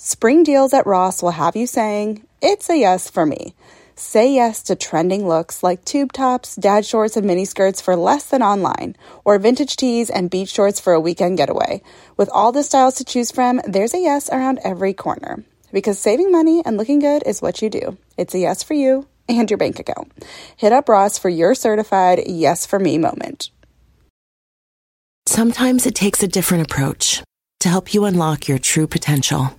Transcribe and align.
Spring 0.00 0.44
deals 0.44 0.72
at 0.72 0.86
Ross 0.86 1.24
will 1.24 1.32
have 1.32 1.56
you 1.56 1.66
saying, 1.66 2.24
It's 2.40 2.70
a 2.70 2.78
yes 2.78 3.10
for 3.10 3.26
me. 3.26 3.52
Say 3.96 4.32
yes 4.32 4.62
to 4.62 4.76
trending 4.76 5.26
looks 5.26 5.60
like 5.64 5.84
tube 5.84 6.12
tops, 6.12 6.54
dad 6.54 6.86
shorts, 6.86 7.16
and 7.16 7.28
miniskirts 7.28 7.82
for 7.82 7.96
less 7.96 8.26
than 8.26 8.40
online, 8.40 8.94
or 9.24 9.36
vintage 9.40 9.74
tees 9.74 10.08
and 10.08 10.30
beach 10.30 10.50
shorts 10.50 10.78
for 10.78 10.92
a 10.92 11.00
weekend 11.00 11.36
getaway. 11.36 11.82
With 12.16 12.30
all 12.32 12.52
the 12.52 12.62
styles 12.62 12.94
to 12.94 13.04
choose 13.04 13.32
from, 13.32 13.60
there's 13.66 13.92
a 13.92 13.98
yes 13.98 14.30
around 14.30 14.60
every 14.62 14.94
corner. 14.94 15.42
Because 15.72 15.98
saving 15.98 16.30
money 16.30 16.62
and 16.64 16.76
looking 16.76 17.00
good 17.00 17.24
is 17.26 17.42
what 17.42 17.60
you 17.60 17.68
do. 17.68 17.98
It's 18.16 18.36
a 18.36 18.38
yes 18.38 18.62
for 18.62 18.74
you 18.74 19.08
and 19.28 19.50
your 19.50 19.58
bank 19.58 19.80
account. 19.80 20.12
Hit 20.56 20.72
up 20.72 20.88
Ross 20.88 21.18
for 21.18 21.28
your 21.28 21.56
certified 21.56 22.22
yes 22.24 22.66
for 22.66 22.78
me 22.78 22.98
moment. 22.98 23.50
Sometimes 25.26 25.86
it 25.86 25.96
takes 25.96 26.22
a 26.22 26.28
different 26.28 26.70
approach 26.70 27.24
to 27.58 27.68
help 27.68 27.92
you 27.92 28.04
unlock 28.04 28.46
your 28.46 28.60
true 28.60 28.86
potential. 28.86 29.58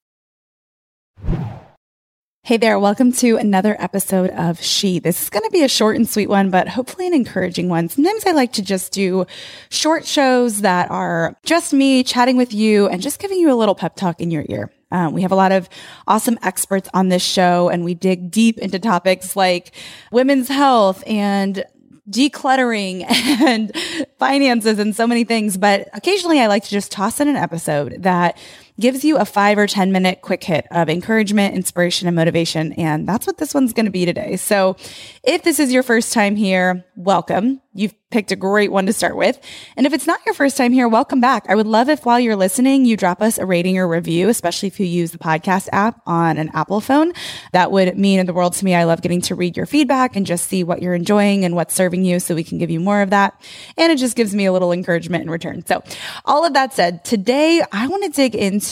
Hey 2.51 2.57
there, 2.57 2.77
welcome 2.77 3.13
to 3.13 3.37
another 3.37 3.77
episode 3.79 4.29
of 4.31 4.61
She. 4.61 4.99
This 4.99 5.23
is 5.23 5.29
going 5.29 5.45
to 5.45 5.49
be 5.51 5.63
a 5.63 5.69
short 5.69 5.95
and 5.95 6.05
sweet 6.05 6.27
one, 6.27 6.49
but 6.49 6.67
hopefully 6.67 7.07
an 7.07 7.13
encouraging 7.13 7.69
one. 7.69 7.87
Sometimes 7.87 8.25
I 8.25 8.31
like 8.31 8.51
to 8.51 8.61
just 8.61 8.91
do 8.91 9.25
short 9.69 10.05
shows 10.05 10.59
that 10.59 10.91
are 10.91 11.37
just 11.45 11.71
me 11.71 12.03
chatting 12.03 12.35
with 12.35 12.53
you 12.53 12.89
and 12.89 13.01
just 13.01 13.19
giving 13.19 13.39
you 13.39 13.53
a 13.53 13.55
little 13.55 13.73
pep 13.73 13.95
talk 13.95 14.19
in 14.19 14.31
your 14.31 14.43
ear. 14.49 14.69
Um, 14.91 15.13
we 15.13 15.21
have 15.21 15.31
a 15.31 15.35
lot 15.35 15.53
of 15.53 15.69
awesome 16.07 16.37
experts 16.43 16.89
on 16.93 17.07
this 17.07 17.23
show, 17.23 17.69
and 17.69 17.85
we 17.85 17.93
dig 17.93 18.29
deep 18.29 18.57
into 18.57 18.79
topics 18.79 19.37
like 19.37 19.71
women's 20.11 20.49
health 20.49 21.05
and 21.07 21.63
decluttering 22.09 23.05
and 23.41 23.71
finances 24.19 24.77
and 24.77 24.93
so 24.93 25.07
many 25.07 25.23
things. 25.23 25.57
But 25.57 25.87
occasionally 25.93 26.41
I 26.41 26.47
like 26.47 26.65
to 26.65 26.69
just 26.69 26.91
toss 26.91 27.21
in 27.21 27.29
an 27.29 27.37
episode 27.37 28.03
that 28.03 28.37
gives 28.81 29.05
you 29.05 29.17
a 29.17 29.25
five 29.25 29.57
or 29.57 29.67
10 29.67 29.91
minute 29.91 30.21
quick 30.21 30.43
hit 30.43 30.67
of 30.71 30.89
encouragement, 30.89 31.55
inspiration, 31.55 32.07
and 32.07 32.15
motivation. 32.15 32.73
And 32.73 33.07
that's 33.07 33.25
what 33.25 33.37
this 33.37 33.53
one's 33.53 33.73
going 33.73 33.85
to 33.85 33.91
be 33.91 34.05
today. 34.05 34.35
So 34.35 34.75
if 35.23 35.43
this 35.43 35.59
is 35.59 35.71
your 35.71 35.83
first 35.83 36.11
time 36.11 36.35
here, 36.35 36.83
welcome. 36.95 37.61
You've 37.73 37.93
picked 38.09 38.33
a 38.33 38.35
great 38.35 38.71
one 38.71 38.85
to 38.87 38.93
start 38.93 39.15
with. 39.15 39.39
And 39.77 39.85
if 39.85 39.93
it's 39.93 40.05
not 40.05 40.19
your 40.25 40.35
first 40.35 40.57
time 40.57 40.73
here, 40.73 40.89
welcome 40.89 41.21
back. 41.21 41.45
I 41.47 41.55
would 41.55 41.67
love 41.67 41.87
if 41.87 42.05
while 42.05 42.19
you're 42.19 42.35
listening, 42.35 42.83
you 42.85 42.97
drop 42.97 43.21
us 43.21 43.37
a 43.37 43.45
rating 43.45 43.77
or 43.77 43.87
review, 43.87 44.27
especially 44.27 44.67
if 44.67 44.79
you 44.79 44.85
use 44.85 45.11
the 45.11 45.17
podcast 45.17 45.69
app 45.71 46.01
on 46.05 46.37
an 46.37 46.49
Apple 46.53 46.81
phone. 46.81 47.13
That 47.53 47.71
would 47.71 47.97
mean 47.97 48.25
the 48.25 48.33
world 48.33 48.53
to 48.55 48.65
me. 48.65 48.75
I 48.75 48.83
love 48.83 49.01
getting 49.01 49.21
to 49.21 49.35
read 49.35 49.55
your 49.55 49.65
feedback 49.65 50.17
and 50.17 50.25
just 50.25 50.49
see 50.49 50.65
what 50.65 50.81
you're 50.81 50.93
enjoying 50.93 51.45
and 51.45 51.55
what's 51.55 51.73
serving 51.73 52.03
you 52.03 52.19
so 52.19 52.35
we 52.35 52.43
can 52.43 52.57
give 52.57 52.69
you 52.69 52.81
more 52.81 53.01
of 53.01 53.11
that. 53.11 53.41
And 53.77 53.89
it 53.89 53.97
just 53.97 54.17
gives 54.17 54.35
me 54.35 54.45
a 54.45 54.51
little 54.51 54.73
encouragement 54.73 55.23
in 55.23 55.29
return. 55.29 55.65
So 55.65 55.81
all 56.25 56.45
of 56.45 56.53
that 56.53 56.73
said, 56.73 57.05
today 57.05 57.63
I 57.71 57.87
want 57.87 58.03
to 58.03 58.09
dig 58.09 58.35
into 58.35 58.70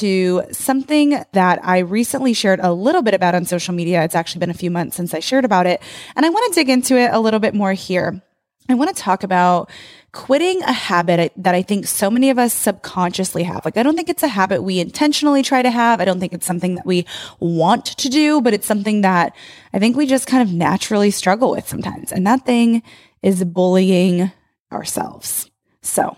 something 0.52 1.24
that 1.34 1.60
I 1.64 1.80
recently 1.80 2.34
shared 2.34 2.60
a 2.60 2.72
little 2.74 3.02
bit 3.02 3.14
about 3.14 3.36
on 3.36 3.46
social 3.46 3.74
media. 3.74 4.04
It's 4.04 4.16
actually 4.16 4.40
been 4.40 4.50
a 4.50 4.56
few 4.56 4.72
months 4.72 4.96
since 4.96 5.14
I 5.14 5.20
shared 5.20 5.46
about 5.46 5.66
it. 5.66 5.82
And 6.16 6.26
I 6.26 6.30
want 6.30 6.54
to 6.54 6.60
dig 6.60 6.70
into 6.70 6.98
it 6.98 7.12
a 7.12 7.20
little 7.20 7.40
bit 7.40 7.54
more 7.54 7.74
here. 7.74 8.22
I 8.70 8.76
want 8.76 8.96
to 8.96 9.02
talk 9.02 9.24
about 9.24 9.70
quitting 10.12 10.62
a 10.64 10.72
habit 10.72 11.34
that 11.38 11.56
I 11.56 11.62
think 11.62 11.88
so 11.88 12.10
many 12.10 12.30
of 12.30 12.38
us 12.38 12.54
subconsciously 12.54 13.44
have. 13.44 13.66
Like, 13.66 13.78
I 13.78 13.84
don't 13.84 13.96
think 13.96 14.10
it's 14.10 14.24
a 14.24 14.28
habit 14.28 14.62
we 14.62 14.80
intentionally 14.80 15.42
try 15.42 15.62
to 15.62 15.72
have. 15.72 16.00
I 16.00 16.06
don't 16.06 16.20
think 16.20 16.34
it's 16.34 16.46
something 16.46 16.76
that 16.76 16.86
we 16.86 17.06
want 17.40 17.86
to 17.86 18.10
do, 18.10 18.42
but 18.42 18.54
it's 18.54 18.68
something 18.68 19.02
that 19.02 19.36
I 19.74 19.80
think 19.80 19.98
we 19.98 20.06
just 20.06 20.28
kind 20.28 20.48
of 20.48 20.54
naturally 20.54 21.12
struggle 21.12 21.52
with 21.52 21.68
sometimes. 21.68 22.12
And 22.12 22.26
that 22.28 22.46
thing 22.46 22.84
is 23.24 23.44
bullying 23.44 24.32
ourselves. 24.72 25.50
So 25.82 26.16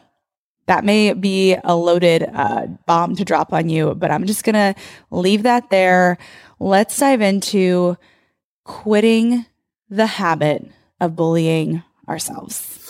that 0.72 0.86
may 0.86 1.12
be 1.12 1.58
a 1.66 1.76
loaded 1.76 2.24
uh, 2.34 2.66
bomb 2.86 3.14
to 3.18 3.26
drop 3.26 3.52
on 3.52 3.68
you, 3.68 3.94
but 3.94 4.10
I'm 4.10 4.26
just 4.26 4.46
going 4.46 4.56
to 4.56 4.74
leave 5.10 5.44
that 5.44 5.70
there. 5.70 6.18
Let's 6.62 6.98
dive 6.98 7.20
into 7.20 7.98
quitting 8.64 9.46
the 9.90 10.06
habit 10.06 10.66
of 11.02 11.18
bullying 11.18 11.84
ourselves. 12.08 12.86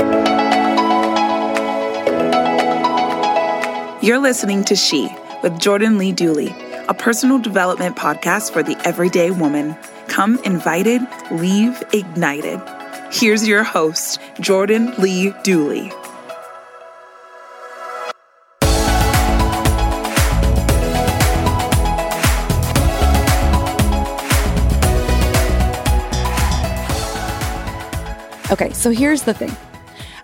You're 4.03 4.19
listening 4.19 4.63
to 4.65 4.75
She 4.75 5.09
with 5.41 5.57
Jordan 5.59 5.97
Lee 5.97 6.11
Dooley, 6.11 6.53
a 6.87 6.93
personal 6.93 7.39
development 7.39 7.95
podcast 7.95 8.51
for 8.51 8.61
the 8.61 8.79
everyday 8.85 9.31
woman. 9.31 9.75
Come 10.07 10.37
invited, 10.43 11.01
leave 11.31 11.81
ignited. 11.93 12.61
Here's 13.11 13.47
your 13.47 13.63
host, 13.63 14.19
Jordan 14.39 14.93
Lee 14.99 15.33
Dooley. 15.41 15.91
Okay, 28.51 28.73
so 28.73 28.91
here's 28.91 29.21
the 29.21 29.33
thing. 29.33 29.55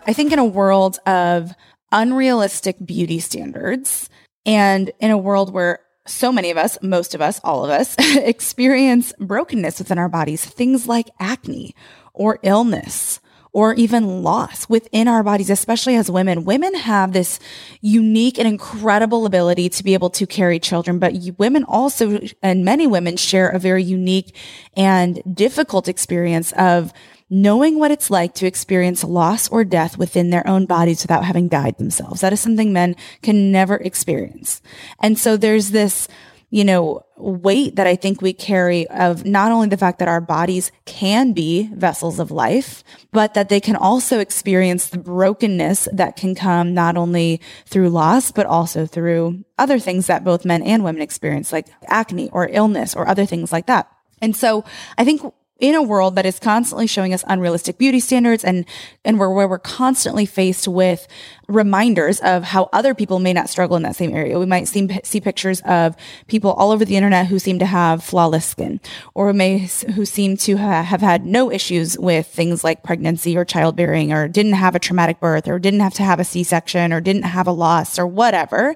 I 0.05 0.11
think 0.11 0.33
in 0.33 0.39
a 0.39 0.43
world 0.43 0.99
of 1.05 1.53
unrealistic 1.93 2.75
beauty 2.85 3.21
standards 3.21 4.09
and 4.45 4.91
in 4.99 5.11
a 5.11 5.17
world 5.17 5.53
where 5.53 5.79
so 6.05 6.33
many 6.33 6.51
of 6.51 6.57
us, 6.57 6.77
most 6.81 7.15
of 7.15 7.21
us, 7.21 7.39
all 7.45 7.63
of 7.63 7.71
us 7.71 7.95
experience 7.99 9.13
brokenness 9.17 9.79
within 9.79 9.97
our 9.97 10.09
bodies, 10.09 10.43
things 10.43 10.87
like 10.87 11.09
acne 11.21 11.73
or 12.13 12.37
illness 12.43 13.21
or 13.57 13.73
even 13.73 14.21
loss 14.21 14.69
within 14.69 15.07
our 15.07 15.23
bodies, 15.23 15.49
especially 15.49 15.95
as 15.95 16.11
women. 16.11 16.45
Women 16.45 16.75
have 16.75 17.11
this 17.11 17.39
unique 17.81 18.37
and 18.37 18.47
incredible 18.47 19.25
ability 19.25 19.67
to 19.67 19.83
be 19.83 19.95
able 19.95 20.11
to 20.11 20.27
carry 20.27 20.59
children, 20.59 20.99
but 20.99 21.15
women 21.39 21.63
also, 21.63 22.19
and 22.43 22.63
many 22.63 22.85
women 22.85 23.17
share 23.17 23.49
a 23.49 23.57
very 23.57 23.81
unique 23.83 24.35
and 24.75 25.23
difficult 25.33 25.87
experience 25.87 26.51
of 26.51 26.93
knowing 27.31 27.79
what 27.79 27.89
it's 27.89 28.11
like 28.11 28.35
to 28.35 28.45
experience 28.45 29.03
loss 29.03 29.49
or 29.49 29.63
death 29.63 29.97
within 29.97 30.29
their 30.29 30.47
own 30.47 30.67
bodies 30.67 31.01
without 31.01 31.25
having 31.25 31.47
died 31.47 31.79
themselves. 31.79 32.21
That 32.21 32.33
is 32.33 32.39
something 32.39 32.71
men 32.71 32.95
can 33.23 33.51
never 33.51 33.77
experience. 33.77 34.61
And 34.99 35.17
so 35.17 35.35
there's 35.35 35.71
this, 35.71 36.07
you 36.51 36.63
know, 36.63 37.06
weight 37.17 37.75
that 37.75 37.87
I 37.87 37.95
think 37.95 38.21
we 38.21 38.33
carry 38.33 38.87
of 38.89 39.25
not 39.25 39.51
only 39.51 39.67
the 39.67 39.77
fact 39.77 39.99
that 39.99 40.07
our 40.07 40.21
bodies 40.21 40.71
can 40.85 41.33
be 41.33 41.69
vessels 41.73 42.19
of 42.19 42.31
life, 42.31 42.83
but 43.11 43.33
that 43.33 43.49
they 43.49 43.59
can 43.59 43.75
also 43.75 44.19
experience 44.19 44.89
the 44.89 44.99
brokenness 44.99 45.87
that 45.91 46.15
can 46.15 46.35
come 46.35 46.73
not 46.73 46.97
only 46.97 47.41
through 47.65 47.89
loss, 47.89 48.31
but 48.31 48.45
also 48.45 48.85
through 48.85 49.43
other 49.57 49.79
things 49.79 50.07
that 50.07 50.23
both 50.23 50.45
men 50.45 50.61
and 50.61 50.83
women 50.83 51.01
experience, 51.01 51.51
like 51.51 51.67
acne 51.87 52.29
or 52.31 52.49
illness 52.51 52.95
or 52.95 53.07
other 53.07 53.25
things 53.25 53.51
like 53.51 53.65
that. 53.65 53.89
And 54.21 54.35
so 54.35 54.63
I 54.97 55.05
think 55.05 55.21
in 55.59 55.75
a 55.75 55.81
world 55.81 56.15
that 56.15 56.25
is 56.25 56.39
constantly 56.39 56.87
showing 56.87 57.13
us 57.13 57.23
unrealistic 57.27 57.77
beauty 57.77 57.99
standards 57.99 58.43
and 58.43 58.65
and 59.03 59.19
where, 59.19 59.29
where 59.29 59.47
we're 59.47 59.59
constantly 59.59 60.25
faced 60.25 60.67
with 60.67 61.07
reminders 61.47 62.19
of 62.19 62.43
how 62.43 62.69
other 62.73 62.93
people 62.93 63.19
may 63.19 63.31
not 63.31 63.49
struggle 63.49 63.77
in 63.77 63.83
that 63.83 63.95
same 63.95 64.13
area. 64.13 64.37
We 64.37 64.45
might 64.45 64.67
see, 64.67 64.87
see 65.03 65.21
pictures 65.21 65.61
of 65.61 65.95
people 66.27 66.51
all 66.51 66.71
over 66.71 66.83
the 66.83 66.97
internet 66.97 67.27
who 67.27 67.39
seem 67.39 67.59
to 67.59 67.65
have 67.65 68.03
flawless 68.03 68.45
skin 68.45 68.81
or 69.13 69.31
may 69.31 69.59
who 69.95 70.05
seem 70.05 70.35
to 70.37 70.57
ha- 70.57 70.83
have 70.83 71.01
had 71.01 71.25
no 71.25 71.49
issues 71.49 71.97
with 71.97 72.27
things 72.27 72.63
like 72.63 72.83
pregnancy 72.83 73.37
or 73.37 73.45
childbearing 73.45 74.11
or 74.11 74.27
didn't 74.27 74.53
have 74.53 74.75
a 74.75 74.79
traumatic 74.79 75.19
birth 75.19 75.47
or 75.47 75.57
didn't 75.57 75.79
have 75.79 75.93
to 75.93 76.03
have 76.03 76.19
a 76.19 76.25
C-section 76.25 76.91
or 76.91 76.99
didn't 76.99 77.23
have 77.23 77.47
a 77.47 77.51
loss 77.51 77.97
or 77.97 78.05
whatever. 78.05 78.75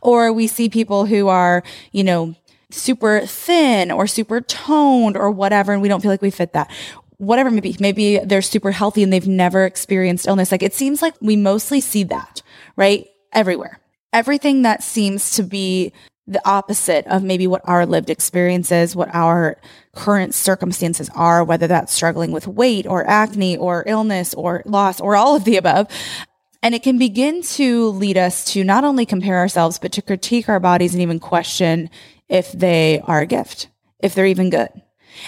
Or 0.00 0.32
we 0.32 0.46
see 0.46 0.68
people 0.68 1.06
who 1.06 1.26
are, 1.26 1.64
you 1.90 2.04
know, 2.04 2.36
super 2.72 3.20
thin 3.26 3.90
or 3.90 4.06
super 4.06 4.40
toned 4.40 5.16
or 5.16 5.30
whatever, 5.30 5.72
and 5.72 5.82
we 5.82 5.88
don't 5.88 6.00
feel 6.00 6.10
like 6.10 6.22
we 6.22 6.30
fit 6.30 6.52
that. 6.54 6.70
Whatever 7.18 7.50
maybe, 7.50 7.76
maybe 7.78 8.18
they're 8.18 8.42
super 8.42 8.72
healthy 8.72 9.02
and 9.02 9.12
they've 9.12 9.28
never 9.28 9.64
experienced 9.64 10.26
illness. 10.26 10.50
Like 10.50 10.62
it 10.62 10.74
seems 10.74 11.02
like 11.02 11.14
we 11.20 11.36
mostly 11.36 11.80
see 11.80 12.04
that, 12.04 12.42
right? 12.76 13.06
Everywhere. 13.32 13.78
Everything 14.12 14.62
that 14.62 14.82
seems 14.82 15.36
to 15.36 15.42
be 15.42 15.92
the 16.26 16.46
opposite 16.48 17.06
of 17.06 17.22
maybe 17.22 17.46
what 17.46 17.62
our 17.64 17.84
lived 17.84 18.10
experience 18.10 18.70
is, 18.70 18.94
what 18.94 19.12
our 19.14 19.60
current 19.94 20.34
circumstances 20.34 21.10
are, 21.14 21.42
whether 21.44 21.66
that's 21.66 21.92
struggling 21.92 22.30
with 22.32 22.46
weight 22.46 22.86
or 22.86 23.08
acne 23.08 23.56
or 23.56 23.84
illness 23.86 24.32
or 24.34 24.62
loss 24.64 25.00
or 25.00 25.16
all 25.16 25.34
of 25.34 25.44
the 25.44 25.56
above. 25.56 25.88
And 26.62 26.74
it 26.76 26.84
can 26.84 26.96
begin 26.96 27.42
to 27.42 27.88
lead 27.88 28.16
us 28.16 28.44
to 28.52 28.62
not 28.62 28.84
only 28.84 29.04
compare 29.04 29.38
ourselves, 29.38 29.78
but 29.80 29.92
to 29.92 30.02
critique 30.02 30.48
our 30.48 30.60
bodies 30.60 30.92
and 30.94 31.02
even 31.02 31.18
question 31.18 31.90
if 32.32 32.50
they 32.50 32.98
are 33.04 33.20
a 33.20 33.26
gift, 33.26 33.68
if 34.00 34.14
they're 34.14 34.26
even 34.26 34.48
good. 34.48 34.70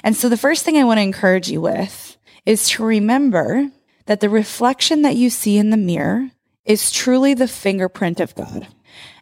And 0.03 0.17
so 0.17 0.31
the 0.31 0.39
first 0.39 0.65
thing 0.65 0.79
I 0.79 0.85
want 0.85 0.97
to 0.99 1.03
encourage 1.03 1.51
you 1.51 1.61
with 1.61 2.17
is 2.47 2.67
to 2.71 2.85
remember 2.85 3.71
that 4.07 4.21
the 4.21 4.31
reflection 4.31 5.03
that 5.03 5.15
you 5.15 5.29
see 5.29 5.59
in 5.59 5.69
the 5.69 5.77
mirror 5.77 6.31
is 6.65 6.91
truly 6.91 7.35
the 7.35 7.47
fingerprint 7.47 8.21
of 8.21 8.35
God. 8.35 8.67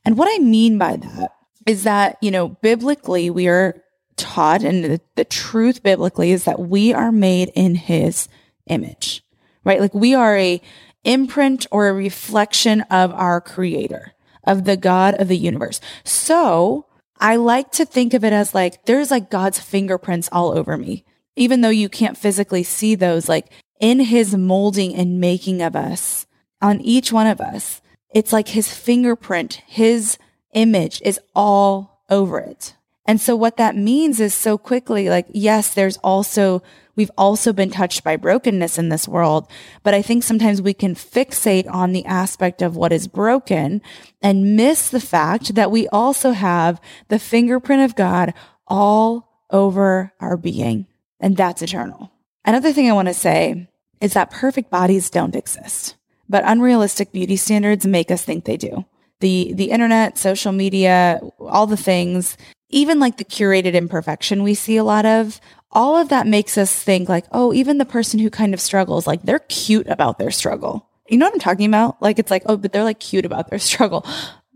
And 0.05 0.17
what 0.17 0.29
I 0.33 0.39
mean 0.39 0.79
by 0.79 0.97
that 0.97 1.33
is 1.67 1.83
that, 1.83 2.19
you 2.21 2.31
know, 2.31 2.49
biblically, 2.49 3.31
we 3.31 3.49
are 3.49 3.83
taught, 4.17 4.63
and 4.63 4.85
the, 4.85 5.01
the 5.17 5.25
truth 5.25 5.83
biblically 5.83 6.31
is 6.31 6.45
that 6.45 6.61
we 6.61 6.95
are 6.95 7.11
made 7.11 7.51
in 7.57 7.75
his 7.75 8.29
image, 8.67 9.25
right? 9.65 9.81
Like 9.81 9.95
we 9.95 10.15
are 10.15 10.37
a 10.37 10.63
imprint 11.03 11.67
or 11.73 11.89
a 11.89 11.93
reflection 11.93 12.83
of 12.83 13.13
our 13.13 13.41
creator, 13.41 14.15
of 14.45 14.65
the 14.65 14.77
God 14.77 15.15
of 15.21 15.27
the 15.27 15.37
universe. 15.37 15.81
So 16.05 16.87
I 17.23 17.37
like 17.37 17.71
to 17.73 17.85
think 17.85 18.15
of 18.15 18.25
it 18.25 18.33
as 18.33 18.53
like 18.53 18.85
there's 18.85 19.13
like 19.13 19.31
God's 19.31 19.61
fingerprints 19.61 20.29
all 20.33 20.59
over 20.59 20.77
me. 20.77 21.05
Even 21.37 21.61
though 21.61 21.71
you 21.71 21.89
can't 21.89 22.19
physically 22.19 22.65
see 22.65 22.97
those, 22.97 23.29
like 23.29 23.47
in 23.81 24.01
his 24.01 24.35
molding 24.35 24.93
and 24.95 25.21
making 25.21 25.63
of 25.63 25.77
us, 25.77 26.27
on 26.61 26.81
each 26.81 27.13
one 27.13 27.29
of 27.29 27.41
us, 27.41 27.81
it's 28.13 28.33
like 28.33 28.49
his 28.49 28.75
fingerprint, 28.75 29.63
his 29.67 30.19
image 30.53 31.01
is 31.05 31.21
all 31.33 32.03
over 32.11 32.41
it. 32.41 32.75
And 33.07 33.21
so 33.21 33.37
what 33.37 33.57
that 33.57 33.77
means 33.77 34.19
is 34.19 34.35
so 34.35 34.59
quickly, 34.59 35.09
like, 35.09 35.27
yes, 35.31 35.73
there's 35.73 35.99
also, 35.99 36.63
we've 36.97 37.11
also 37.17 37.53
been 37.53 37.71
touched 37.71 38.05
by 38.05 38.17
brokenness 38.17 38.79
in 38.79 38.89
this 38.89 39.09
world. 39.09 39.49
But 39.83 39.95
I 39.95 40.03
think 40.03 40.23
sometimes 40.23 40.61
we 40.61 40.75
can 40.75 40.95
fixate 40.95 41.69
on 41.69 41.93
the 41.93 42.05
aspect 42.05 42.63
of 42.63 42.77
what 42.77 42.93
is 42.93 43.09
broken 43.09 43.83
and 44.21 44.57
miss 44.57 44.89
the 44.89 45.01
fact 45.01 45.55
that 45.55 45.71
we 45.71 45.89
also 45.89 46.33
have 46.33 46.81
the 47.09 47.19
fingerprint 47.19 47.83
of 47.83 47.97
God 47.97 48.35
all 48.67 49.47
over 49.51 50.13
our 50.21 50.37
being. 50.37 50.87
And 51.21 51.37
that's 51.37 51.63
eternal. 51.63 52.11
Another 52.45 52.73
thing 52.73 52.91
I 52.91 52.95
want 52.95 53.09
to 53.09 53.15
say 53.15 53.69
is 54.01 54.15
that 54.15 54.31
perfect 54.31 54.71
bodies 54.71 55.11
don't 55.11 55.37
exist, 55.37 55.95
but 56.29 56.43
unrealistic 56.45 57.13
beauty 57.13 57.37
standards 57.37 57.87
make 57.87 58.11
us 58.11 58.25
think 58.25 58.45
they 58.45 58.57
do 58.57 58.85
the 59.21 59.53
the 59.55 59.71
internet, 59.71 60.19
social 60.19 60.51
media, 60.51 61.21
all 61.39 61.69
the 61.69 61.77
things 61.77 62.37
even 62.73 62.99
like 62.99 63.19
the 63.19 63.25
curated 63.25 63.75
imperfection 63.75 64.43
we 64.43 64.55
see 64.55 64.77
a 64.79 64.85
lot 64.85 65.07
of, 65.07 65.41
all 65.73 65.97
of 65.97 66.11
that 66.11 66.27
makes 66.27 66.59
us 66.59 66.75
think 66.75 67.09
like, 67.09 67.25
oh, 67.33 67.53
even 67.53 67.79
the 67.79 67.85
person 67.85 68.19
who 68.21 68.31
kind 68.31 68.55
of 68.55 68.61
struggles, 68.61 69.07
like 69.07 69.23
they're 69.23 69.39
cute 69.39 69.89
about 69.89 70.19
their 70.19 70.31
struggle. 70.31 70.89
You 71.09 71.19
know 71.19 71.27
what 71.27 71.35
I'm 71.35 71.41
talking 71.41 71.67
about? 71.67 72.01
Like 72.01 72.19
it's 72.19 72.31
like, 72.31 72.43
oh, 72.47 72.57
but 72.57 72.73
they're 72.73 72.85
like 72.85 73.01
cute 73.01 73.25
about 73.25 73.51
their 73.51 73.59
struggle. 73.71 74.07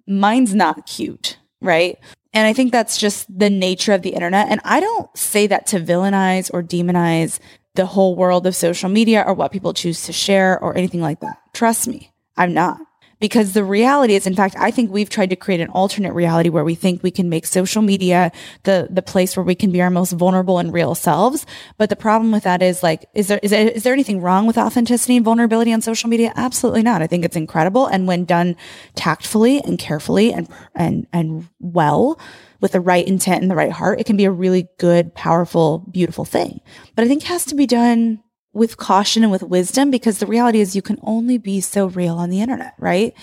Mine's 0.07 0.55
not 0.55 0.87
cute, 0.87 1.39
right? 1.61 1.99
And 2.33 2.47
I 2.47 2.53
think 2.53 2.71
that's 2.71 2.99
just 2.99 3.27
the 3.39 3.51
nature 3.51 3.93
of 3.93 4.03
the 4.03 4.11
internet. 4.11 4.49
And 4.51 4.61
I 4.63 4.81
don't 4.81 5.15
say 5.17 5.47
that 5.47 5.67
to 5.69 5.81
villainize 5.81 6.51
or 6.53 6.63
demonize 6.63 7.39
the 7.75 7.87
whole 7.87 8.15
world 8.15 8.47
of 8.47 8.55
social 8.55 8.89
media 8.89 9.25
or 9.27 9.35
what 9.35 9.53
people 9.53 9.73
choose 9.73 10.05
to 10.05 10.13
share 10.13 10.63
or 10.63 10.77
anything 10.77 11.01
like 11.01 11.21
that. 11.21 11.39
Trust 11.55 11.89
me, 11.89 12.13
I'm 12.37 12.53
not 12.53 12.79
because 13.21 13.53
the 13.53 13.65
reality 13.65 14.15
is 14.15 14.27
in 14.27 14.35
fact 14.35 14.55
i 14.59 14.71
think 14.71 14.91
we've 14.91 15.11
tried 15.11 15.31
to 15.31 15.37
create 15.37 15.61
an 15.61 15.69
alternate 15.71 16.13
reality 16.13 16.49
where 16.49 16.65
we 16.65 16.75
think 16.75 17.03
we 17.03 17.11
can 17.11 17.29
make 17.29 17.47
social 17.47 17.83
media 17.83 18.31
the 18.65 18.89
the 18.91 19.03
place 19.03 19.37
where 19.37 19.45
we 19.45 19.55
can 19.55 19.71
be 19.71 19.81
our 19.81 19.91
most 19.91 20.13
vulnerable 20.13 20.59
and 20.59 20.73
real 20.73 20.95
selves. 20.95 21.47
But 21.79 21.91
the 21.91 21.97
problem 21.97 22.33
with 22.33 22.45
that 22.45 22.63
is 22.63 22.83
like 22.83 23.07
is 23.15 23.29
there 23.29 23.41
is 23.43 23.51
there, 23.51 23.69
is 23.69 23.83
there 23.83 23.93
anything 23.93 24.21
wrong 24.21 24.47
with 24.47 24.59
authenticity 24.59 25.17
and 25.17 25.25
vulnerability 25.25 25.73
on 25.73 25.81
social 25.81 26.09
media? 26.11 26.33
Absolutely 26.37 26.83
not. 26.83 27.03
I 27.03 27.07
think 27.07 27.25
it's 27.25 27.37
incredible. 27.37 27.87
And 27.87 28.07
when 28.07 28.25
done 28.25 28.57
tactfully 28.95 29.61
and 29.61 29.79
carefully 29.79 30.33
and 30.33 30.49
and 30.75 31.07
and 31.13 31.49
well 31.61 32.19
with 32.61 32.73
the 32.73 32.81
right 32.81 33.07
intent 33.07 33.43
and 33.43 33.51
the 33.51 33.57
right 33.57 33.73
heart 33.73 34.01
it 34.01 34.07
can 34.07 34.17
be 34.17 34.25
a 34.25 34.31
really 34.31 34.69
good 34.79 35.15
powerful 35.15 35.79
beautiful 35.91 36.25
thing. 36.25 36.61
But 36.95 37.05
i 37.05 37.09
think 37.09 37.23
it 37.23 37.29
has 37.29 37.45
to 37.47 37.55
be 37.55 37.67
done 37.67 38.23
with 38.56 38.79
caution 38.79 39.23
and 39.23 39.31
with 39.31 39.43
wisdom 39.43 39.91
because 39.91 40.19
the 40.19 40.26
reality 40.26 40.61
is 40.61 40.75
you 40.75 40.81
can 40.81 40.99
only 41.03 41.37
be 41.37 41.61
so 41.61 41.87
real 41.87 42.17
on 42.17 42.31
the 42.31 42.41
internet, 42.41 42.75
right? 42.79 43.14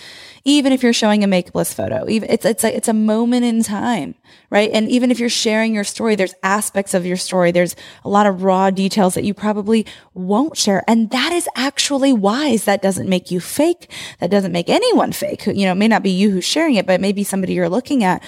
Even 0.44 0.71
if 0.71 0.83
you're 0.83 0.94
showing 0.94 1.24
a 1.24 1.27
makeupless 1.27 1.74
photo, 1.74 2.07
even 2.07 2.30
it's 2.30 2.45
it's 2.45 2.63
a, 2.63 2.75
it's 2.75 2.88
a 2.88 2.94
moment 2.94 3.44
in 3.44 3.63
time, 3.63 4.13
right? 4.51 4.69
And 4.71 4.88
even 4.89 5.09
if 5.09 5.19
you're 5.19 5.30
sharing 5.30 5.74
your 5.74 5.83
story, 5.83 6.15
there's 6.15 6.35
aspects 6.44 6.94
of 6.94 7.03
your 7.06 7.18
story, 7.18 7.51
there's 7.51 7.75
a 8.06 8.09
lot 8.09 8.27
of 8.27 8.44
raw 8.44 8.69
details 8.69 9.15
that 9.15 9.24
you 9.24 9.33
probably 9.33 9.88
won't 10.13 10.56
share, 10.56 10.83
and 10.88 11.09
that 11.09 11.33
is 11.33 11.50
actually 11.56 12.13
wise. 12.13 12.65
That 12.65 12.83
doesn't 12.83 13.09
make 13.09 13.31
you 13.31 13.39
fake. 13.39 13.91
That 14.19 14.30
doesn't 14.30 14.51
make 14.51 14.69
anyone 14.69 15.13
fake. 15.13 15.47
You 15.47 15.65
know, 15.65 15.71
it 15.71 15.75
may 15.75 15.88
not 15.88 16.03
be 16.03 16.12
you 16.12 16.30
who's 16.30 16.45
sharing 16.45 16.75
it, 16.75 16.85
but 16.85 17.01
maybe 17.01 17.24
somebody 17.24 17.53
you're 17.53 17.69
looking 17.69 18.03
at. 18.03 18.21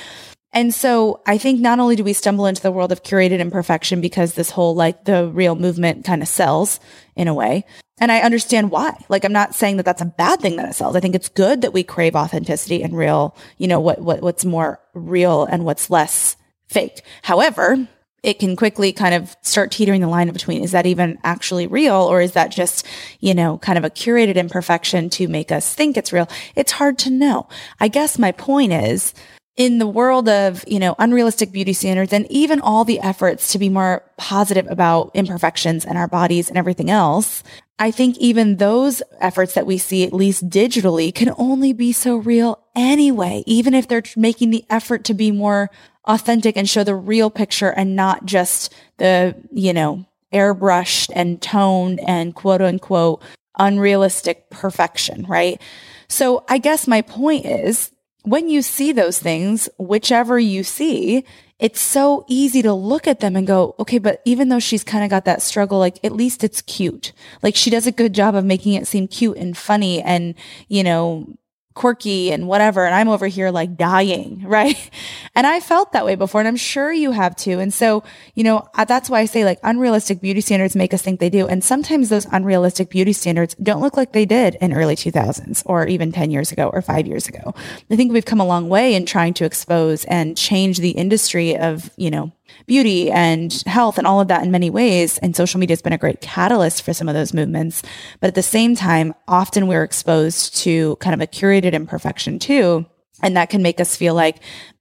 And 0.56 0.74
so 0.74 1.19
I 1.25 1.38
think 1.38 1.60
not 1.60 1.80
only 1.80 1.98
do 1.98 2.04
we 2.06 2.13
stumble 2.13 2.46
into 2.46 2.62
the 2.62 2.72
world 2.72 2.94
of 2.94 3.04
curated 3.04 3.40
imperfection 3.40 4.00
because 4.00 4.34
this 4.34 4.50
whole 4.50 4.74
like 4.74 5.04
the 5.04 5.28
real 5.28 5.56
movement 5.56 6.06
kind 6.06 6.22
of 6.22 6.30
sells 6.30 6.80
in 7.18 7.28
a 7.28 7.34
way. 7.34 7.66
And 8.00 8.10
I 8.10 8.19
understand 8.22 8.72
why. 8.72 8.96
Like 9.10 9.25
I'm 9.25 9.34
not 9.34 9.54
saying 9.54 9.78
that 9.78 9.84
that's 9.84 10.02
a 10.02 10.06
bad 10.06 10.40
thing 10.40 10.56
that 10.56 10.69
it 10.69 10.74
sells. 10.74 10.96
I 10.96 11.02
think 11.02 11.13
it's 11.13 11.28
good 11.28 11.62
that 11.62 11.74
we 11.74 11.84
crave 11.84 12.16
authenticity 12.16 12.84
and 12.84 12.98
real, 12.98 13.36
you 13.57 13.68
know, 13.68 13.81
what, 13.81 14.00
what 14.00 14.22
what's 14.22 14.46
more 14.46 14.80
real 14.94 15.44
and 15.44 15.66
what's 15.66 15.90
less 15.90 16.38
fake. 16.68 17.02
However, 17.22 17.88
it 18.24 18.40
can 18.40 18.56
quickly 18.56 18.94
kind 18.94 19.13
of 19.13 19.36
start 19.42 19.72
teetering 19.72 20.02
the 20.02 20.07
line 20.07 20.31
between 20.31 20.63
is 20.63 20.72
that 20.72 20.86
even 20.86 21.19
actually 21.24 21.68
real 21.68 21.96
or 21.96 22.22
is 22.22 22.31
that 22.31 22.50
just, 22.50 22.86
you 23.19 23.36
know, 23.36 23.57
kind 23.57 23.78
of 23.78 23.84
a 23.84 23.90
curated 23.90 24.36
imperfection 24.36 25.10
to 25.12 25.28
make 25.28 25.52
us 25.52 25.75
think 25.75 25.96
it's 25.96 26.13
real? 26.13 26.30
It's 26.56 26.72
hard 26.72 26.98
to 27.00 27.10
know. 27.10 27.48
I 27.80 27.90
guess 27.90 28.18
my 28.18 28.31
point 28.31 28.72
is 28.72 29.13
in 29.57 29.78
the 29.78 29.88
world 29.88 30.28
of, 30.28 30.66
you 30.68 30.80
know, 30.80 30.96
unrealistic 31.00 31.52
beauty 31.52 31.72
standards 31.72 32.12
and 32.12 32.30
even 32.30 32.60
all 32.60 32.84
the 32.84 33.00
efforts 33.00 33.52
to 33.54 33.60
be 33.60 33.69
more 33.69 34.04
positive 34.18 34.68
about 34.69 35.12
imperfections 35.13 35.86
and 35.86 35.98
our 35.98 36.07
bodies 36.07 36.50
and 36.50 36.57
everything 36.57 36.90
else, 36.90 37.42
I 37.80 37.92
think 37.92 38.18
even 38.18 38.57
those 38.57 39.02
efforts 39.19 39.54
that 39.54 39.66
we 39.66 39.78
see, 39.78 40.04
at 40.04 40.13
least 40.13 40.50
digitally, 40.50 41.13
can 41.13 41.34
only 41.38 41.72
be 41.72 41.94
so 41.94 42.18
real 42.18 42.63
anyway, 42.75 43.44
even 43.46 43.74
if 43.74 43.88
they're 43.88 44.04
making 44.18 44.50
the 44.50 44.66
effort 44.69 45.06
to 45.06 45.13
be 45.13 45.31
more 45.31 45.69
authentic 46.06 46.57
and 46.57 46.69
show 46.69 46.84
the 46.84 46.96
real 46.96 47.30
picture 47.30 47.69
and 47.69 47.96
not 47.96 48.25
just 48.25 48.74
the, 48.98 49.36
you 49.52 49.74
know, 49.74 50.06
airbrushed 50.34 51.12
and 51.16 51.42
toned 51.42 52.00
and 52.06 52.36
quote 52.36 52.62
unquote 52.62 53.22
unrealistic 53.57 54.50
perfection, 54.50 55.25
right? 55.28 55.62
So 56.10 56.44
I 56.50 56.57
guess 56.57 56.88
my 56.88 57.02
point 57.02 57.46
is 57.46 57.92
when 58.25 58.50
you 58.50 58.62
see 58.62 58.92
those 58.92 59.19
things, 59.19 59.69
whichever 59.77 60.38
you 60.39 60.63
see, 60.63 61.25
it's 61.57 61.80
so 61.80 62.25
easy 62.27 62.62
to 62.62 62.74
look 62.74 63.07
at 63.07 63.22
them 63.22 63.36
and 63.36 63.48
go, 63.48 63.75
okay, 63.80 63.98
but 63.98 64.22
even 64.25 64.50
though 64.50 64.60
she's 64.60 64.83
kind 64.83 65.04
of 65.04 65.10
got 65.10 65.25
that 65.25 65.42
struggle, 65.42 65.80
like 65.80 66.04
at 66.04 66.12
least 66.12 66.44
it's 66.44 66.62
cute. 66.62 67.13
Like 67.42 67.56
she 67.56 67.69
does 67.69 67.88
a 67.88 67.92
good 67.92 68.13
job 68.13 68.36
of 68.36 68.44
making 68.44 68.74
it 68.74 68.88
seem 68.88 69.07
cute 69.07 69.38
and 69.38 69.56
funny 69.56 70.01
and, 70.01 70.36
you 70.68 70.83
know, 70.83 71.38
quirky 71.76 72.32
and 72.32 72.48
whatever. 72.48 72.86
And 72.86 72.96
I'm 72.96 73.10
over 73.10 73.28
here 73.28 73.52
like 73.52 73.78
dying, 73.78 74.42
right? 74.48 74.90
And 75.36 75.46
I 75.46 75.60
felt 75.60 75.92
that 75.92 76.06
way 76.06 76.16
before. 76.16 76.42
And 76.42 76.48
I'm 76.48 76.56
sure 76.56 76.92
you 76.92 77.12
have 77.12 77.36
too. 77.36 77.60
And 77.60 77.74
so, 77.74 78.04
you 78.34 78.44
know, 78.44 78.68
that's 78.88 79.10
why 79.10 79.20
I 79.20 79.26
say 79.26 79.46
like 79.46 79.60
unrealistic 79.62 80.22
beauty 80.22 80.42
standards 80.42 80.76
make 80.76 80.94
us 80.94 81.02
think 81.02 81.20
they 81.20 81.30
do. 81.30 81.46
And 81.48 81.64
sometimes 81.64 82.10
those 82.10 82.26
unrealistic 82.32 82.90
beauty 82.90 83.14
standards 83.14 83.54
don't 83.56 83.82
look 83.82 83.98
like 83.98 84.14
they 84.14 84.26
did 84.26 84.56
in 84.56 84.74
early 84.74 84.96
2000s 84.96 85.62
or 85.66 85.86
even 85.88 86.12
10 86.12 86.32
years 86.32 86.52
ago 86.52 86.70
or 86.74 86.82
five 86.82 87.06
years 87.06 87.28
ago. 87.28 87.54
I 87.92 87.96
think 87.96 88.12
we've 88.12 88.26
come 88.26 88.40
a 88.40 88.46
long 88.46 88.70
way 88.70 88.96
in 88.96 89.06
trying 89.06 89.34
to 89.36 89.46
expose 89.46 90.06
and 90.06 90.38
change 90.38 90.80
the 90.80 90.92
industry 90.92 91.58
of, 91.58 91.92
you 91.98 92.10
know, 92.10 92.32
beauty 92.66 93.12
and 93.12 93.54
health 93.66 93.98
and 93.98 94.07
all 94.07 94.22
of 94.22 94.28
that 94.28 94.44
in 94.44 94.52
many 94.52 94.69
ways. 94.69 95.18
And 95.19 95.36
social 95.36 95.60
media 95.60 95.74
has 95.74 95.81
been 95.81 95.94
a 95.94 95.98
great 95.98 96.22
catalyst 96.22 96.84
for 96.84 96.94
some 96.94 97.07
of 97.07 97.16
those 97.16 97.34
movements. 97.34 97.84
But 98.19 98.28
at 98.28 98.36
the 98.36 98.44
same 98.44 98.76
time, 98.76 99.14
often 99.28 99.68
we're 99.68 99.84
exposed 99.84 100.56
to 100.57 100.95
kind 100.98 101.14
of 101.14 101.22
a 101.22 101.28
curated 101.28 101.74
imperfection 101.74 102.40
too. 102.40 102.86
And 103.22 103.38
that 103.38 103.50
can 103.50 103.62
make 103.62 103.80
us 103.80 103.95
feel 103.95 104.14
like, 104.14 104.40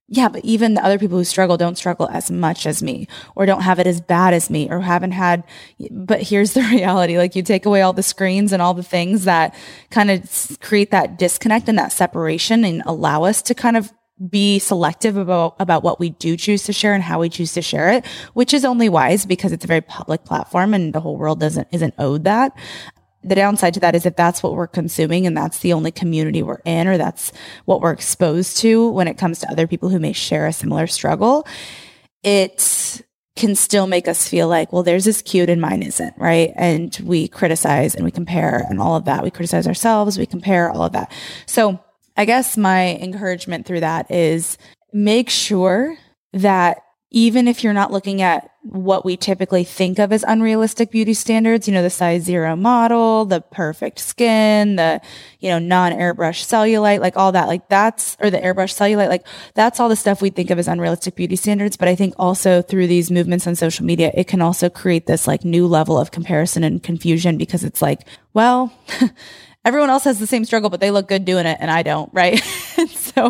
yeah, 0.09 0.29
but 0.29 0.45
even 0.45 0.75
the 0.75 0.85
other 0.85 0.99
people 0.99 1.17
who 1.17 1.25
struggle 1.25 1.57
don't 1.57 1.79
struggle 1.79 2.09
as 2.11 2.31
much 2.31 2.67
as 2.67 2.83
me 2.83 3.09
or 3.35 3.47
don't 3.47 3.63
have 3.63 3.79
it 3.79 3.87
as 3.87 4.01
bad 4.01 4.35
as 4.35 4.51
me 4.51 4.69
or 4.71 4.81
haven't 4.81 5.13
had. 5.13 5.45
But 5.91 6.23
here's 6.23 6.53
the 6.53 6.63
reality. 6.71 7.17
Like 7.17 7.35
you 7.35 7.43
take 7.43 7.65
away 7.65 7.83
all 7.83 7.93
the 7.93 8.03
screens 8.03 8.53
and 8.53 8.61
all 8.61 8.75
the 8.75 8.83
things 8.83 9.25
that 9.25 9.55
kind 9.91 10.11
of 10.11 10.59
create 10.61 10.91
that 10.91 11.19
disconnect 11.19 11.69
and 11.69 11.79
that 11.79 11.93
separation 11.93 12.65
and 12.65 12.83
allow 12.87 13.25
us 13.25 13.41
to 13.43 13.55
kind 13.55 13.77
of 13.77 13.93
be 14.29 14.59
selective 14.59 15.17
about 15.17 15.57
about 15.59 15.83
what 15.83 16.01
we 16.01 16.11
do 16.11 16.37
choose 16.37 16.65
to 16.65 16.73
share 16.73 16.95
and 16.95 17.03
how 17.03 17.21
we 17.21 17.29
choose 17.29 17.53
to 17.55 17.63
share 17.63 17.91
it, 17.91 18.07
which 18.35 18.55
is 18.55 18.65
only 18.65 18.89
wise 18.89 19.27
because 19.27 19.53
it's 19.53 19.65
a 19.65 19.69
very 19.69 19.81
public 19.81 20.25
platform 20.25 20.75
and 20.75 20.93
the 20.93 21.01
whole 21.01 21.17
world 21.17 21.41
doesn't 21.41 21.69
isn't 21.73 21.95
owed 21.99 22.25
that. 22.25 22.57
The 23.23 23.35
downside 23.35 23.75
to 23.75 23.81
that 23.81 23.95
is 23.95 24.05
if 24.05 24.17
that's 24.17 24.43
what 24.43 24.53
we're 24.53 24.67
consuming 24.67 25.27
and 25.27 25.37
that's 25.37 25.61
the 25.61 25.73
only 25.73 25.91
community 25.91 26.43
we're 26.43 26.61
in 26.67 26.87
or 26.87 26.99
that's 26.99 27.33
what 27.65 27.81
we're 27.81 27.93
exposed 27.93 28.59
to 28.59 28.91
when 28.91 29.09
it 29.09 29.17
comes 29.17 29.39
to 29.41 29.51
other 29.51 29.67
people 29.67 29.89
who 29.89 29.99
may 29.99 30.13
share 30.13 30.47
a 30.47 30.53
similar 30.53 30.87
struggle, 30.87 31.47
it 32.23 33.03
can 33.37 33.57
still 33.57 33.87
make 33.87 34.07
us 34.07 34.29
feel 34.29 34.47
like, 34.47 34.73
well, 34.73 34.83
there's 34.83 35.07
this 35.07 35.23
cute 35.23 35.51
and 35.51 35.61
mine 35.61 35.83
isn't, 35.83 36.15
right? 36.19 36.53
And 36.55 36.97
we 37.03 37.27
criticize 37.27 37.95
and 37.95 38.05
we 38.05 38.11
compare 38.11 38.65
and 38.69 38.79
all 38.81 38.95
of 38.95 39.07
that. 39.07 39.25
We 39.25 39.31
criticize 39.31 39.67
ourselves, 39.67 40.19
we 40.19 40.27
compare 40.27 40.71
all 40.71 40.83
of 40.83 40.93
that. 40.93 41.11
So 41.47 41.81
I 42.17 42.25
guess 42.25 42.57
my 42.57 42.97
encouragement 42.97 43.67
through 43.67 43.81
that 43.81 44.11
is 44.11 44.59
make 44.93 45.31
sure 45.31 45.97
that 46.33 46.79
even 47.15 47.47
if 47.47 47.63
you're 47.63 47.73
not 47.73 47.93
looking 47.93 48.23
at 48.23 48.51
what 48.63 49.05
we 49.05 49.17
typically 49.17 49.63
think 49.63 50.01
of 50.01 50.13
as 50.13 50.25
unrealistic 50.27 50.91
beauty 50.91 51.15
standards, 51.15 51.69
you 51.69 51.73
know, 51.73 51.83
the 51.83 51.89
size 51.89 52.25
zero 52.25 52.57
model, 52.57 53.25
the 53.25 53.41
perfect 53.41 54.01
skin, 54.01 54.75
the, 54.75 55.01
you 55.39 55.49
know, 55.49 55.61
non 55.61 55.93
airbrush 55.93 56.45
cellulite, 56.45 56.99
like 56.99 57.17
all 57.17 57.31
that, 57.31 57.47
like 57.47 57.69
that's, 57.69 58.17
or 58.19 58.31
the 58.31 58.39
airbrush 58.39 58.75
cellulite, 58.75 59.09
like 59.09 59.25
that's 59.55 59.79
all 59.79 59.89
the 59.89 59.95
stuff 59.95 60.21
we 60.21 60.31
think 60.31 60.51
of 60.51 60.59
as 60.59 60.67
unrealistic 60.67 61.15
beauty 61.15 61.37
standards. 61.37 61.77
But 61.77 61.87
I 61.87 61.95
think 61.95 62.15
also 62.19 62.63
through 62.63 62.89
these 62.89 63.13
movements 63.13 63.47
on 63.47 63.55
social 63.55 63.87
media, 63.87 64.11
it 64.15 64.27
can 64.27 64.43
also 64.43 64.69
create 64.69 65.07
this 65.07 65.29
like 65.29 65.45
new 65.45 65.69
level 65.69 65.97
of 65.97 66.11
comparison 66.11 66.65
and 66.65 66.83
confusion 66.83 67.39
because 67.39 67.63
it's 67.63 67.81
like, 67.81 68.01
well, 68.33 68.73
everyone 69.65 69.91
else 69.91 70.05
has 70.05 70.19
the 70.19 70.27
same 70.27 70.45
struggle, 70.45 70.71
but 70.71 70.81
they 70.81 70.91
look 70.91 71.09
good 71.09 71.25
doing 71.25 71.47
it 71.47 71.59
and 71.61 71.71
I 71.71 71.83
don't, 71.83 72.13
right? 72.13 72.39
so 72.89 73.27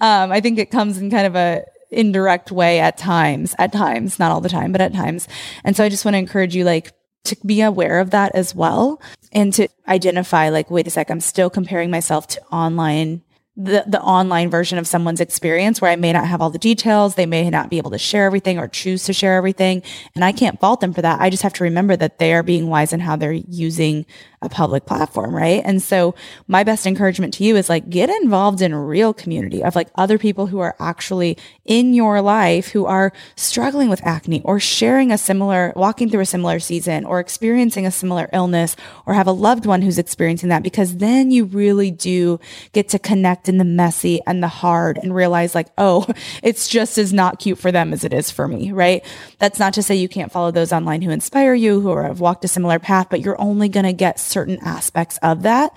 um, 0.00 0.32
I 0.32 0.40
think 0.40 0.58
it 0.58 0.70
comes 0.70 0.98
in 0.98 1.10
kind 1.10 1.26
of 1.26 1.36
a 1.36 1.64
indirect 1.90 2.50
way 2.50 2.80
at 2.80 2.96
times, 2.96 3.54
at 3.58 3.72
times, 3.72 4.18
not 4.18 4.30
all 4.30 4.40
the 4.40 4.48
time, 4.48 4.72
but 4.72 4.80
at 4.80 4.92
times. 4.92 5.28
And 5.64 5.76
so 5.76 5.84
I 5.84 5.88
just 5.88 6.04
want 6.04 6.14
to 6.14 6.18
encourage 6.18 6.54
you, 6.54 6.64
like, 6.64 6.92
to 7.24 7.36
be 7.44 7.60
aware 7.60 8.00
of 8.00 8.10
that 8.10 8.34
as 8.34 8.54
well 8.54 9.00
and 9.32 9.52
to 9.54 9.68
identify, 9.88 10.48
like, 10.48 10.70
wait 10.70 10.86
a 10.86 10.90
sec, 10.90 11.10
I'm 11.10 11.20
still 11.20 11.50
comparing 11.50 11.90
myself 11.90 12.26
to 12.28 12.42
online 12.52 13.22
the, 13.58 13.84
the 13.86 14.00
online 14.02 14.50
version 14.50 14.76
of 14.76 14.86
someone's 14.86 15.20
experience 15.20 15.80
where 15.80 15.90
I 15.90 15.96
may 15.96 16.12
not 16.12 16.26
have 16.26 16.42
all 16.42 16.50
the 16.50 16.58
details. 16.58 17.14
They 17.14 17.24
may 17.24 17.48
not 17.48 17.70
be 17.70 17.78
able 17.78 17.90
to 17.92 17.98
share 17.98 18.26
everything 18.26 18.58
or 18.58 18.68
choose 18.68 19.04
to 19.04 19.14
share 19.14 19.34
everything. 19.36 19.82
And 20.14 20.22
I 20.22 20.32
can't 20.32 20.60
fault 20.60 20.82
them 20.82 20.92
for 20.92 21.00
that. 21.00 21.22
I 21.22 21.30
just 21.30 21.42
have 21.42 21.54
to 21.54 21.64
remember 21.64 21.96
that 21.96 22.18
they 22.18 22.34
are 22.34 22.42
being 22.42 22.68
wise 22.68 22.92
in 22.92 23.00
how 23.00 23.16
they're 23.16 23.32
using 23.32 24.04
a 24.46 24.48
public 24.48 24.86
platform, 24.86 25.34
right? 25.34 25.62
And 25.64 25.82
so 25.82 26.14
my 26.48 26.64
best 26.64 26.86
encouragement 26.86 27.34
to 27.34 27.44
you 27.44 27.56
is 27.56 27.68
like 27.68 27.90
get 27.90 28.08
involved 28.08 28.62
in 28.62 28.74
real 28.74 29.12
community 29.12 29.62
of 29.62 29.76
like 29.76 29.88
other 29.96 30.16
people 30.16 30.46
who 30.46 30.60
are 30.60 30.74
actually 30.80 31.36
in 31.64 31.92
your 31.92 32.22
life 32.22 32.68
who 32.68 32.86
are 32.86 33.12
struggling 33.34 33.90
with 33.90 34.04
acne 34.06 34.40
or 34.44 34.58
sharing 34.58 35.12
a 35.12 35.18
similar, 35.18 35.72
walking 35.76 36.08
through 36.08 36.20
a 36.20 36.26
similar 36.26 36.58
season 36.58 37.04
or 37.04 37.20
experiencing 37.20 37.84
a 37.84 37.90
similar 37.90 38.28
illness 38.32 38.76
or 39.04 39.14
have 39.14 39.26
a 39.26 39.32
loved 39.32 39.66
one 39.66 39.82
who's 39.82 39.98
experiencing 39.98 40.48
that 40.48 40.62
because 40.62 40.96
then 40.96 41.30
you 41.30 41.44
really 41.44 41.90
do 41.90 42.40
get 42.72 42.88
to 42.88 42.98
connect 42.98 43.48
in 43.48 43.58
the 43.58 43.64
messy 43.64 44.20
and 44.26 44.42
the 44.42 44.48
hard 44.48 44.98
and 44.98 45.14
realize 45.14 45.54
like, 45.54 45.68
oh, 45.76 46.06
it's 46.42 46.68
just 46.68 46.96
as 46.98 47.12
not 47.12 47.38
cute 47.38 47.58
for 47.58 47.72
them 47.72 47.92
as 47.92 48.04
it 48.04 48.12
is 48.12 48.30
for 48.30 48.46
me, 48.48 48.72
right? 48.72 49.04
That's 49.38 49.58
not 49.58 49.74
to 49.74 49.82
say 49.82 49.96
you 49.96 50.08
can't 50.08 50.32
follow 50.32 50.50
those 50.50 50.72
online 50.72 51.02
who 51.02 51.10
inspire 51.10 51.54
you, 51.54 51.80
who 51.80 51.96
have 51.96 52.20
walked 52.20 52.44
a 52.44 52.48
similar 52.48 52.78
path, 52.78 53.08
but 53.10 53.20
you're 53.20 53.40
only 53.40 53.68
going 53.68 53.86
to 53.86 53.92
get 53.92 54.20
certain 54.36 54.58
aspects 54.60 55.18
of 55.22 55.42
that 55.44 55.74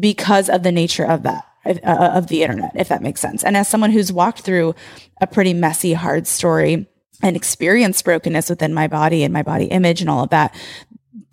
because 0.00 0.50
of 0.50 0.64
the 0.64 0.72
nature 0.72 1.04
of 1.04 1.22
that 1.22 1.44
uh, 1.64 2.10
of 2.14 2.26
the 2.26 2.42
internet, 2.42 2.72
if 2.74 2.88
that 2.88 3.02
makes 3.02 3.20
sense. 3.20 3.44
And 3.44 3.56
as 3.56 3.68
someone 3.68 3.92
who's 3.92 4.12
walked 4.12 4.40
through 4.40 4.74
a 5.20 5.28
pretty 5.28 5.54
messy, 5.54 5.92
hard 5.92 6.26
story 6.26 6.88
and 7.22 7.36
experienced 7.36 8.04
brokenness 8.04 8.50
within 8.50 8.74
my 8.74 8.88
body 8.88 9.22
and 9.22 9.32
my 9.32 9.44
body 9.44 9.66
image 9.66 10.00
and 10.00 10.10
all 10.10 10.24
of 10.24 10.30
that, 10.30 10.52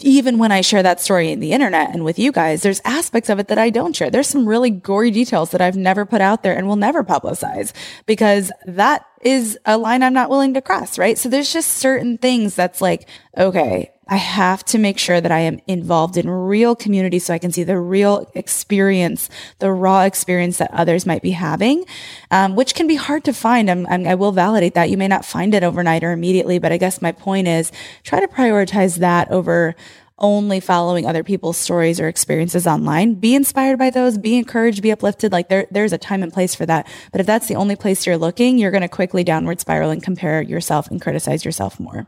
even 0.04 0.38
when 0.38 0.52
I 0.52 0.62
share 0.62 0.84
that 0.84 1.00
story 1.00 1.32
in 1.32 1.40
the 1.40 1.52
internet 1.52 1.94
and 1.94 2.04
with 2.04 2.20
you 2.20 2.32
guys, 2.32 2.62
there's 2.62 2.82
aspects 2.86 3.30
of 3.30 3.40
it 3.40 3.48
that 3.48 3.58
I 3.58 3.72
don't 3.72 3.96
share. 3.96 4.12
There's 4.12 4.28
some 4.28 4.48
really 4.48 4.70
gory 4.70 5.10
details 5.10 5.50
that 5.52 5.62
I've 5.62 5.78
never 5.78 6.06
put 6.06 6.22
out 6.22 6.44
there 6.44 6.56
and 6.56 6.68
will 6.68 6.76
never 6.76 7.04
publicize 7.04 7.74
because 8.06 8.52
that 8.68 9.06
is 9.24 9.58
a 9.66 9.78
line 9.78 10.04
I'm 10.04 10.14
not 10.14 10.30
willing 10.30 10.54
to 10.54 10.62
cross, 10.62 10.98
right? 10.98 11.18
So 11.18 11.28
there's 11.28 11.52
just 11.52 11.78
certain 11.78 12.18
things 12.18 12.56
that's 12.56 12.82
like, 12.82 13.08
okay, 13.36 13.92
I 14.12 14.18
have 14.18 14.66
to 14.66 14.78
make 14.78 14.98
sure 14.98 15.22
that 15.22 15.32
I 15.32 15.40
am 15.40 15.62
involved 15.68 16.18
in 16.18 16.30
real 16.30 16.76
community 16.76 17.18
so 17.18 17.34
I 17.34 17.40
can 17.40 17.54
see 17.54 17.64
the 17.64 17.80
real 17.80 18.30
experience, 18.36 19.30
the 19.60 19.72
raw 19.72 20.02
experience 20.02 20.58
that 20.58 20.70
others 20.74 21.06
might 21.06 21.22
be 21.22 21.32
having, 21.32 21.86
um, 22.30 22.58
which 22.58 22.76
can 22.76 22.88
be 22.88 22.96
hard 22.96 23.24
to 23.24 23.32
find. 23.32 23.72
I'm, 23.72 23.88
I'm, 23.88 24.06
I 24.06 24.16
will 24.16 24.34
validate 24.34 24.74
that. 24.74 24.90
You 24.90 24.98
may 24.98 25.08
not 25.08 25.24
find 25.24 25.54
it 25.54 25.64
overnight 25.64 26.04
or 26.04 26.12
immediately, 26.12 26.60
but 26.60 26.74
I 26.74 26.78
guess 26.78 27.02
my 27.02 27.14
point 27.14 27.48
is 27.48 27.72
try 28.04 28.20
to 28.20 28.28
prioritize 28.28 28.98
that 28.98 29.32
over 29.32 29.78
only 30.22 30.60
following 30.60 31.06
other 31.06 31.24
people's 31.24 31.58
stories 31.58 32.00
or 32.00 32.08
experiences 32.08 32.66
online. 32.66 33.16
Be 33.16 33.36
inspired 33.36 33.78
by 33.78 33.90
those, 33.90 34.18
be 34.18 34.38
encouraged, 34.38 34.82
be 34.82 34.92
uplifted. 34.92 35.32
Like 35.32 35.50
there, 35.50 35.68
there's 35.72 35.92
a 35.92 35.98
time 35.98 36.24
and 36.24 36.32
place 36.32 36.56
for 36.56 36.66
that. 36.68 36.88
But 37.12 37.20
if 37.20 37.28
that's 37.28 37.48
the 37.48 37.56
only 37.56 37.76
place 37.76 38.06
you're 38.06 38.18
looking, 38.18 38.58
you're 38.58 38.72
going 38.72 38.82
to 38.82 38.88
quickly 38.88 39.24
downward 39.24 39.60
spiral 39.60 39.92
and 39.92 40.02
compare 40.02 40.42
yourself 40.42 40.90
and 40.90 41.02
criticize 41.02 41.44
yourself 41.44 41.80
more. 41.80 42.08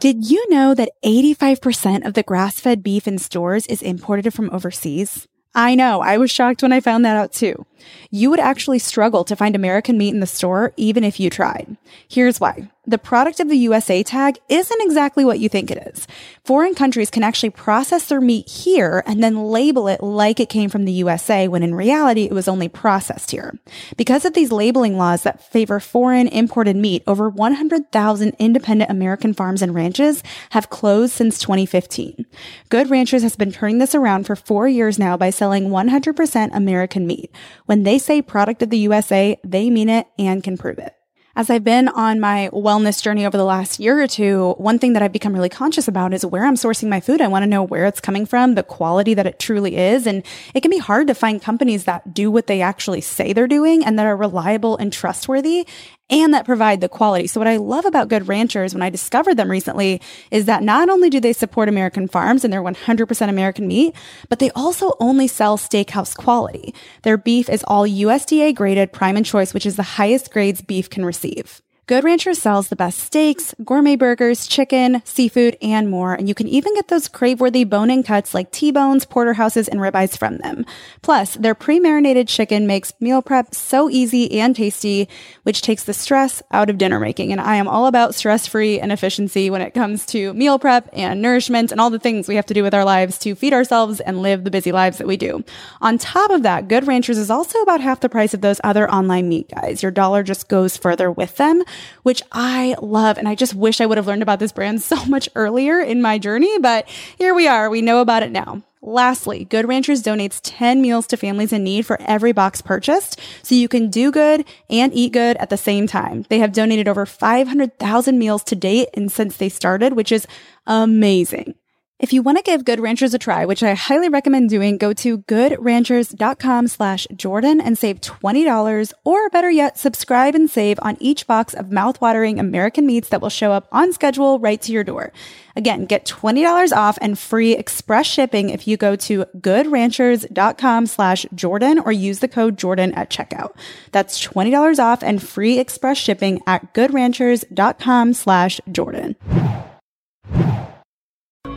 Did 0.00 0.28
you 0.28 0.44
know 0.50 0.74
that 0.74 0.90
85% 1.04 2.04
of 2.04 2.14
the 2.14 2.24
grass 2.24 2.58
fed 2.58 2.82
beef 2.82 3.06
in 3.06 3.18
stores 3.18 3.66
is 3.68 3.82
imported 3.82 4.34
from 4.34 4.50
overseas? 4.50 5.28
I 5.54 5.74
know. 5.74 6.00
I 6.00 6.16
was 6.16 6.30
shocked 6.30 6.62
when 6.62 6.72
I 6.72 6.80
found 6.80 7.04
that 7.04 7.16
out 7.16 7.32
too. 7.32 7.66
You 8.10 8.30
would 8.30 8.40
actually 8.40 8.78
struggle 8.78 9.22
to 9.24 9.36
find 9.36 9.54
American 9.54 9.98
meat 9.98 10.14
in 10.14 10.20
the 10.20 10.26
store 10.26 10.72
even 10.76 11.04
if 11.04 11.20
you 11.20 11.28
tried. 11.28 11.76
Here's 12.08 12.40
why 12.40 12.70
the 12.84 12.98
product 12.98 13.38
of 13.38 13.48
the 13.48 13.56
USA 13.58 14.02
tag 14.02 14.38
isn't 14.48 14.82
exactly 14.82 15.24
what 15.24 15.38
you 15.38 15.48
think 15.48 15.70
it 15.70 15.94
is. 15.94 16.08
Foreign 16.44 16.74
countries 16.74 17.10
can 17.10 17.22
actually 17.22 17.50
process 17.50 18.06
their 18.06 18.20
meat 18.20 18.48
here 18.48 19.04
and 19.06 19.22
then 19.22 19.44
label 19.44 19.86
it 19.86 20.02
like 20.02 20.40
it 20.40 20.48
came 20.48 20.68
from 20.68 20.84
the 20.84 20.92
USA 20.92 21.46
when 21.46 21.62
in 21.62 21.76
reality 21.76 22.24
it 22.24 22.32
was 22.32 22.48
only 22.48 22.68
processed 22.68 23.30
here. 23.30 23.56
Because 23.96 24.24
of 24.24 24.34
these 24.34 24.50
labeling 24.50 24.98
laws 24.98 25.22
that 25.22 25.48
favor 25.52 25.78
foreign 25.78 26.26
imported 26.26 26.74
meat, 26.74 27.04
over 27.06 27.28
100,000 27.28 28.36
independent 28.40 28.90
American 28.90 29.32
farms 29.32 29.62
and 29.62 29.76
ranches 29.76 30.24
have 30.50 30.68
closed 30.68 31.12
since 31.12 31.38
2015. 31.38 32.26
Good 32.68 32.90
Ranchers 32.90 33.22
has 33.22 33.36
been 33.36 33.52
turning 33.52 33.78
this 33.78 33.94
around 33.94 34.26
for 34.26 34.34
four 34.34 34.66
years 34.66 34.98
now 34.98 35.16
by 35.16 35.30
selling 35.30 35.68
100% 35.68 36.50
American 36.52 37.06
meat. 37.06 37.30
When 37.66 37.84
they 37.84 37.98
say 38.00 38.22
product 38.22 38.60
of 38.60 38.70
the 38.70 38.78
USA, 38.78 39.38
they 39.44 39.70
mean 39.70 39.88
it 39.88 40.08
and 40.18 40.42
can 40.42 40.58
prove 40.58 40.78
it. 40.78 40.96
As 41.34 41.48
I've 41.48 41.64
been 41.64 41.88
on 41.88 42.20
my 42.20 42.50
wellness 42.52 43.02
journey 43.02 43.24
over 43.24 43.38
the 43.38 43.44
last 43.44 43.80
year 43.80 44.02
or 44.02 44.06
two, 44.06 44.54
one 44.58 44.78
thing 44.78 44.92
that 44.92 45.02
I've 45.02 45.12
become 45.12 45.32
really 45.32 45.48
conscious 45.48 45.88
about 45.88 46.12
is 46.12 46.26
where 46.26 46.44
I'm 46.44 46.56
sourcing 46.56 46.90
my 46.90 47.00
food. 47.00 47.22
I 47.22 47.28
want 47.28 47.42
to 47.42 47.46
know 47.46 47.62
where 47.62 47.86
it's 47.86 48.02
coming 48.02 48.26
from, 48.26 48.54
the 48.54 48.62
quality 48.62 49.14
that 49.14 49.26
it 49.26 49.38
truly 49.38 49.76
is. 49.78 50.06
And 50.06 50.24
it 50.52 50.60
can 50.60 50.70
be 50.70 50.76
hard 50.76 51.06
to 51.06 51.14
find 51.14 51.40
companies 51.40 51.84
that 51.84 52.12
do 52.12 52.30
what 52.30 52.48
they 52.48 52.60
actually 52.60 53.00
say 53.00 53.32
they're 53.32 53.46
doing 53.46 53.82
and 53.82 53.98
that 53.98 54.04
are 54.04 54.16
reliable 54.16 54.76
and 54.76 54.92
trustworthy 54.92 55.66
and 56.12 56.34
that 56.34 56.44
provide 56.44 56.82
the 56.82 56.88
quality. 56.88 57.26
So 57.26 57.40
what 57.40 57.48
I 57.48 57.56
love 57.56 57.86
about 57.86 58.08
Good 58.08 58.28
Ranchers 58.28 58.74
when 58.74 58.82
I 58.82 58.90
discovered 58.90 59.38
them 59.38 59.50
recently 59.50 60.00
is 60.30 60.44
that 60.44 60.62
not 60.62 60.90
only 60.90 61.08
do 61.08 61.18
they 61.18 61.32
support 61.32 61.70
American 61.70 62.06
farms 62.06 62.44
and 62.44 62.52
they're 62.52 62.62
100% 62.62 63.28
American 63.28 63.66
meat, 63.66 63.96
but 64.28 64.38
they 64.38 64.50
also 64.50 64.92
only 65.00 65.26
sell 65.26 65.56
steakhouse 65.56 66.14
quality. 66.14 66.74
Their 67.02 67.16
beef 67.16 67.48
is 67.48 67.64
all 67.66 67.86
USDA 67.88 68.54
graded 68.54 68.92
prime 68.92 69.16
and 69.16 69.24
choice, 69.24 69.54
which 69.54 69.64
is 69.64 69.76
the 69.76 69.82
highest 69.82 70.30
grades 70.30 70.60
beef 70.60 70.90
can 70.90 71.04
receive. 71.04 71.62
Good 71.88 72.04
Rancher 72.04 72.32
sells 72.32 72.68
the 72.68 72.76
best 72.76 73.00
steaks, 73.00 73.56
gourmet 73.64 73.96
burgers, 73.96 74.46
chicken, 74.46 75.02
seafood, 75.04 75.56
and 75.60 75.90
more, 75.90 76.14
and 76.14 76.28
you 76.28 76.34
can 76.34 76.46
even 76.46 76.76
get 76.76 76.86
those 76.86 77.08
crave-worthy 77.08 77.64
bone-in 77.64 78.04
cuts 78.04 78.34
like 78.34 78.52
T-bones, 78.52 79.04
porterhouses, 79.04 79.66
and 79.66 79.80
ribeyes 79.80 80.16
from 80.16 80.38
them. 80.38 80.64
Plus, 81.02 81.34
their 81.34 81.56
pre-marinated 81.56 82.28
chicken 82.28 82.68
makes 82.68 82.92
meal 83.00 83.20
prep 83.20 83.52
so 83.52 83.90
easy 83.90 84.38
and 84.38 84.54
tasty, 84.54 85.08
which 85.42 85.60
takes 85.60 85.82
the 85.82 85.92
stress 85.92 86.40
out 86.52 86.70
of 86.70 86.78
dinner 86.78 87.00
making. 87.00 87.32
And 87.32 87.40
I 87.40 87.56
am 87.56 87.66
all 87.66 87.88
about 87.88 88.14
stress-free 88.14 88.78
and 88.78 88.92
efficiency 88.92 89.50
when 89.50 89.60
it 89.60 89.74
comes 89.74 90.06
to 90.06 90.32
meal 90.34 90.60
prep 90.60 90.88
and 90.92 91.20
nourishment 91.20 91.72
and 91.72 91.80
all 91.80 91.90
the 91.90 91.98
things 91.98 92.28
we 92.28 92.36
have 92.36 92.46
to 92.46 92.54
do 92.54 92.62
with 92.62 92.74
our 92.74 92.84
lives 92.84 93.18
to 93.18 93.34
feed 93.34 93.52
ourselves 93.52 93.98
and 93.98 94.22
live 94.22 94.44
the 94.44 94.52
busy 94.52 94.70
lives 94.70 94.98
that 94.98 95.08
we 95.08 95.16
do. 95.16 95.42
On 95.80 95.98
top 95.98 96.30
of 96.30 96.44
that, 96.44 96.68
Good 96.68 96.86
Ranchers 96.86 97.18
is 97.18 97.28
also 97.28 97.58
about 97.58 97.80
half 97.80 97.98
the 97.98 98.08
price 98.08 98.34
of 98.34 98.40
those 98.40 98.60
other 98.62 98.88
online 98.88 99.28
meat 99.28 99.50
guys. 99.52 99.82
Your 99.82 99.90
dollar 99.90 100.22
just 100.22 100.46
goes 100.46 100.76
further 100.76 101.10
with 101.10 101.38
them 101.38 101.64
which 102.02 102.22
I 102.32 102.76
love. 102.80 103.18
And 103.18 103.28
I 103.28 103.34
just 103.34 103.54
wish 103.54 103.80
I 103.80 103.86
would 103.86 103.98
have 103.98 104.06
learned 104.06 104.22
about 104.22 104.38
this 104.38 104.52
brand 104.52 104.82
so 104.82 105.04
much 105.06 105.28
earlier 105.34 105.80
in 105.80 106.02
my 106.02 106.18
journey, 106.18 106.58
but 106.58 106.88
here 107.18 107.34
we 107.34 107.46
are. 107.46 107.70
We 107.70 107.82
know 107.82 108.00
about 108.00 108.22
it 108.22 108.32
now. 108.32 108.62
Lastly, 108.84 109.44
Good 109.44 109.68
Ranchers 109.68 110.02
donates 110.02 110.40
10 110.42 110.82
meals 110.82 111.06
to 111.06 111.16
families 111.16 111.52
in 111.52 111.62
need 111.62 111.86
for 111.86 112.02
every 112.02 112.32
box 112.32 112.60
purchased, 112.60 113.20
so 113.42 113.54
you 113.54 113.68
can 113.68 113.90
do 113.90 114.10
good 114.10 114.44
and 114.68 114.92
eat 114.92 115.12
good 115.12 115.36
at 115.36 115.50
the 115.50 115.56
same 115.56 115.86
time. 115.86 116.26
They 116.28 116.40
have 116.40 116.52
donated 116.52 116.88
over 116.88 117.06
500,000 117.06 118.18
meals 118.18 118.42
to 118.44 118.56
date 118.56 118.88
and 118.94 119.10
since 119.10 119.36
they 119.36 119.48
started, 119.48 119.92
which 119.92 120.10
is 120.10 120.26
amazing. 120.66 121.54
If 122.02 122.12
you 122.12 122.20
want 122.20 122.36
to 122.38 122.42
give 122.42 122.64
Good 122.64 122.80
Ranchers 122.80 123.14
a 123.14 123.18
try, 123.18 123.46
which 123.46 123.62
I 123.62 123.74
highly 123.74 124.08
recommend 124.08 124.50
doing, 124.50 124.76
go 124.76 124.92
to 124.92 125.18
goodranchers.com 125.18 126.66
slash 126.66 127.06
Jordan 127.14 127.60
and 127.60 127.78
save 127.78 128.00
$20 128.00 128.92
or 129.04 129.30
better 129.30 129.48
yet, 129.48 129.78
subscribe 129.78 130.34
and 130.34 130.50
save 130.50 130.80
on 130.82 130.96
each 130.98 131.28
box 131.28 131.54
of 131.54 131.66
mouthwatering 131.66 132.40
American 132.40 132.86
meats 132.86 133.08
that 133.10 133.20
will 133.20 133.28
show 133.28 133.52
up 133.52 133.68
on 133.70 133.92
schedule 133.92 134.40
right 134.40 134.60
to 134.62 134.72
your 134.72 134.82
door. 134.82 135.12
Again, 135.54 135.84
get 135.84 136.04
$20 136.04 136.76
off 136.76 136.98
and 137.00 137.16
free 137.16 137.52
express 137.52 138.06
shipping 138.06 138.50
if 138.50 138.66
you 138.66 138.76
go 138.76 138.96
to 138.96 139.24
goodranchers.com 139.38 140.86
slash 140.88 141.24
Jordan 141.36 141.78
or 141.78 141.92
use 141.92 142.18
the 142.18 142.26
code 142.26 142.58
Jordan 142.58 142.92
at 142.94 143.10
checkout. 143.10 143.54
That's 143.92 144.20
$20 144.26 144.80
off 144.80 145.04
and 145.04 145.22
free 145.22 145.60
express 145.60 145.98
shipping 145.98 146.40
at 146.48 146.74
goodranchers.com 146.74 148.14
slash 148.14 148.60
Jordan. 148.72 149.14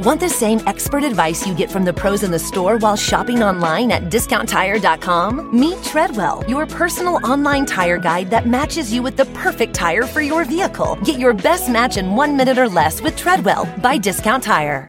Want 0.06 0.20
the 0.20 0.30
same 0.30 0.62
expert 0.68 1.04
advice 1.04 1.48
you 1.48 1.56
get 1.56 1.72
from 1.72 1.84
the 1.84 1.92
pros 1.92 2.22
in 2.22 2.30
the 2.30 2.38
store 2.38 2.78
while 2.78 2.96
shopping 2.96 3.42
online 3.42 3.92
at 3.92 4.04
discounttire.com? 4.04 5.60
Meet 5.60 5.82
Treadwell, 5.82 6.44
your 6.48 6.68
personal 6.68 7.16
online 7.26 7.66
tire 7.66 7.98
guide 7.98 8.30
that 8.30 8.46
matches 8.46 8.94
you 8.94 9.02
with 9.02 9.18
the 9.18 9.26
perfect 9.34 9.74
tire 9.74 10.04
for 10.04 10.22
your 10.22 10.46
vehicle. 10.46 10.96
Get 11.04 11.18
your 11.20 11.34
best 11.34 11.72
match 11.72 11.98
in 11.98 12.16
one 12.16 12.38
minute 12.38 12.60
or 12.60 12.70
less 12.70 13.02
with 13.02 13.18
Treadwell 13.18 13.66
by 13.82 13.98
Discount 13.98 14.44
Tire. 14.44 14.88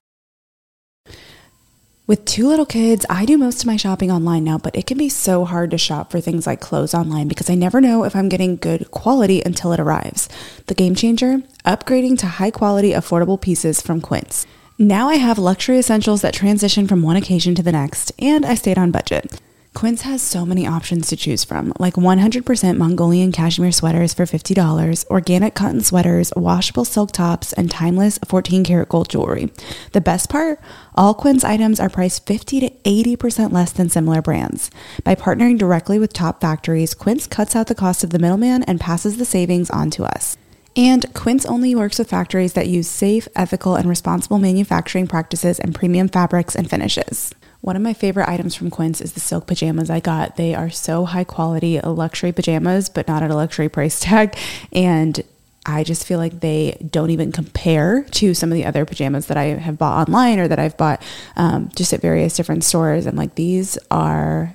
With 2.07 2.27
two 2.27 2.47
little 2.47 2.67
kids, 2.67 3.07
I 3.09 3.25
do 3.25 3.39
most 3.39 3.63
of 3.63 3.67
my 3.67 3.79
shopping 3.79 4.13
online 4.13 4.45
now, 4.45 4.59
but 4.59 4.77
it 4.77 4.87
can 4.87 4.99
be 4.99 5.09
so 5.09 5.47
hard 5.47 5.71
to 5.71 5.79
shop 5.79 6.11
for 6.11 6.21
things 6.21 6.47
like 6.47 6.61
clothes 6.61 6.93
online 6.93 7.27
because 7.27 7.49
I 7.49 7.55
never 7.55 7.81
know 7.81 8.05
if 8.05 8.15
I'm 8.15 8.29
getting 8.29 8.57
good 8.57 8.91
quality 8.91 9.41
until 9.41 9.73
it 9.73 9.81
arrives. 9.81 10.29
The 10.67 10.75
game 10.75 10.95
changer? 10.95 11.39
Upgrading 11.65 12.19
to 12.19 12.27
high 12.27 12.51
quality, 12.51 12.93
affordable 12.93 13.41
pieces 13.41 13.81
from 13.81 14.03
Quince. 14.03 14.47
Now 14.79 15.09
I 15.09 15.15
have 15.15 15.39
luxury 15.39 15.79
essentials 15.79 16.21
that 16.21 16.35
transition 16.35 16.87
from 16.87 17.01
one 17.01 17.17
occasion 17.17 17.55
to 17.55 17.63
the 17.63 17.73
next, 17.73 18.13
and 18.19 18.45
I 18.45 18.55
stayed 18.55 18.77
on 18.77 18.91
budget. 18.91 19.41
Quince 19.73 20.03
has 20.03 20.21
so 20.21 20.45
many 20.45 20.67
options 20.67 21.09
to 21.09 21.17
choose 21.17 21.45
from, 21.45 21.73
like 21.79 21.95
100% 21.95 22.77
Mongolian 22.77 23.33
cashmere 23.33 23.73
sweaters 23.73 24.13
for 24.13 24.27
$50, 24.27 25.07
organic 25.07 25.55
cotton 25.55 25.81
sweaters, 25.81 26.31
washable 26.37 26.85
silk 26.85 27.13
tops, 27.13 27.55
and 27.55 27.71
timeless 27.71 28.19
14 28.29 28.65
karat 28.65 28.91
gold 28.91 29.09
jewelry. 29.09 29.51
The 29.93 30.03
best 30.03 30.29
part? 30.29 30.61
All 30.95 31.15
Quince 31.15 31.43
items 31.43 31.81
are 31.81 31.89
priced 31.89 32.27
50 32.27 32.61
to 32.61 32.71
80% 32.85 33.53
less 33.53 33.73
than 33.73 33.89
similar 33.89 34.21
brands. 34.21 34.71
By 35.05 35.15
partnering 35.15 35.57
directly 35.57 35.99
with 35.99 36.13
top 36.13 36.43
factories, 36.43 36.93
Quince 36.93 37.27
cuts 37.27 37.57
out 37.57 37.69
the 37.69 37.75
cost 37.75 38.05
of 38.05 38.11
the 38.11 38.19
middleman 38.19 38.63
and 38.65 38.79
passes 38.79 39.17
the 39.17 39.25
savings 39.25 39.71
on 39.71 39.91
to 39.93 40.05
us. 40.05 40.37
And 40.77 41.13
Quince 41.15 41.47
only 41.47 41.75
works 41.75 41.99
with 41.99 42.11
factories 42.11 42.53
that 42.53 42.69
use 42.69 42.87
safe, 42.87 43.27
ethical, 43.35 43.77
and 43.77 43.89
responsible 43.89 44.39
manufacturing 44.39 45.07
practices 45.07 45.59
and 45.59 45.75
premium 45.75 46.09
fabrics 46.09 46.55
and 46.55 46.69
finishes. 46.69 47.35
One 47.63 47.77
of 47.77 47.83
my 47.83 47.95
favorite 47.95 48.29
items 48.29 48.55
from 48.55 48.71
Quince 48.71 49.01
is 49.01 49.15
the 49.15 49.21
silk 49.21 49.47
pajamas 49.47 49.89
I 49.89 50.01
got. 50.01 50.37
They 50.37 50.55
are 50.55 50.69
so 50.69 51.07
high 51.07 51.25
quality, 51.25 51.81
luxury 51.81 52.31
pajamas, 52.31 52.91
but 52.91 53.09
not 53.09 53.23
at 53.23 53.31
a 53.31 53.35
luxury 53.35 53.71
price 53.71 53.99
tag. 54.01 54.37
And 54.71 55.23
I 55.65 55.83
just 55.83 56.07
feel 56.07 56.19
like 56.19 56.41
they 56.41 56.79
don't 56.91 57.11
even 57.11 57.33
compare 57.33 58.05
to 58.05 58.35
some 58.35 58.53
of 58.53 58.55
the 58.55 58.67
other 58.67 58.85
pajamas 58.85 59.27
that 59.27 59.37
I 59.37 59.45
have 59.45 59.79
bought 59.79 60.07
online 60.07 60.39
or 60.39 60.47
that 60.47 60.59
I've 60.59 60.77
bought 60.77 61.03
um, 61.37 61.71
just 61.75 61.93
at 61.93 62.01
various 62.01 62.37
different 62.37 62.63
stores. 62.63 63.07
And 63.07 63.17
like 63.17 63.35
these 63.35 63.79
are 63.91 64.55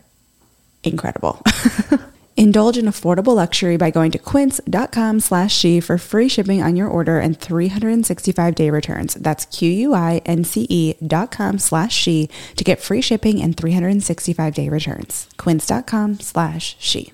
incredible. 0.83 1.41
Indulge 2.35 2.77
in 2.77 2.85
affordable 2.85 3.35
luxury 3.35 3.77
by 3.77 3.91
going 3.91 4.11
to 4.11 4.19
quince.com 4.19 5.19
slash 5.19 5.55
she 5.55 5.79
for 5.79 5.97
free 5.97 6.27
shipping 6.27 6.61
on 6.61 6.75
your 6.75 6.87
order 6.87 7.19
and 7.19 7.39
365 7.39 8.55
day 8.55 8.69
returns. 8.69 9.13
That's 9.15 9.45
Q-U-I-N-C-E 9.45 10.95
dot 11.05 11.31
com 11.31 11.59
slash 11.59 11.93
she 11.93 12.29
to 12.57 12.63
get 12.63 12.81
free 12.81 13.01
shipping 13.01 13.41
and 13.41 13.55
365 13.55 14.53
day 14.53 14.67
returns. 14.67 15.29
Quince.com 15.37 16.19
slash 16.19 16.75
she. 16.79 17.13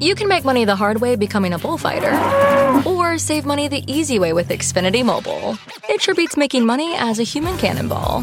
You 0.00 0.14
can 0.14 0.28
make 0.28 0.44
money 0.44 0.64
the 0.64 0.76
hard 0.76 1.00
way 1.00 1.14
becoming 1.16 1.52
a 1.52 1.58
bullfighter, 1.58 2.14
or 2.88 3.18
save 3.18 3.44
money 3.44 3.68
the 3.68 3.84
easy 3.86 4.18
way 4.18 4.32
with 4.32 4.48
Xfinity 4.48 5.04
Mobile. 5.04 5.58
It 5.88 6.00
sure 6.00 6.14
beats 6.14 6.36
making 6.36 6.64
money 6.64 6.94
as 6.96 7.18
a 7.18 7.22
human 7.22 7.58
cannonball. 7.58 8.22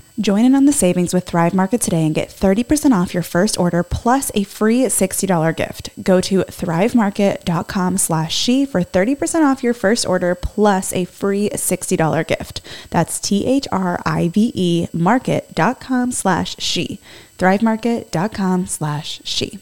Join 0.19 0.45
in 0.45 0.55
on 0.55 0.65
the 0.65 0.73
savings 0.73 1.13
with 1.13 1.25
Thrive 1.25 1.53
Market 1.53 1.81
today 1.81 2.05
and 2.05 2.13
get 2.13 2.29
30% 2.29 2.91
off 2.91 3.13
your 3.13 3.23
first 3.23 3.57
order 3.57 3.81
plus 3.83 4.31
a 4.35 4.43
free 4.43 4.81
$60 4.81 5.55
gift. 5.55 5.89
Go 6.03 6.19
to 6.21 6.39
thrivemarket.com 6.39 7.97
slash 7.97 8.35
she 8.35 8.65
for 8.65 8.81
30% 8.81 9.43
off 9.49 9.63
your 9.63 9.73
first 9.73 10.05
order 10.05 10.35
plus 10.35 10.93
a 10.93 11.05
free 11.05 11.49
$60 11.49 12.27
gift. 12.27 12.61
That's 12.89 13.19
T-H-R-I-V-E 13.19 14.87
market.com 14.93 16.11
slash 16.11 16.55
she. 16.59 16.99
thrivemarket.com 17.37 18.67
slash 18.67 19.21
she. 19.23 19.59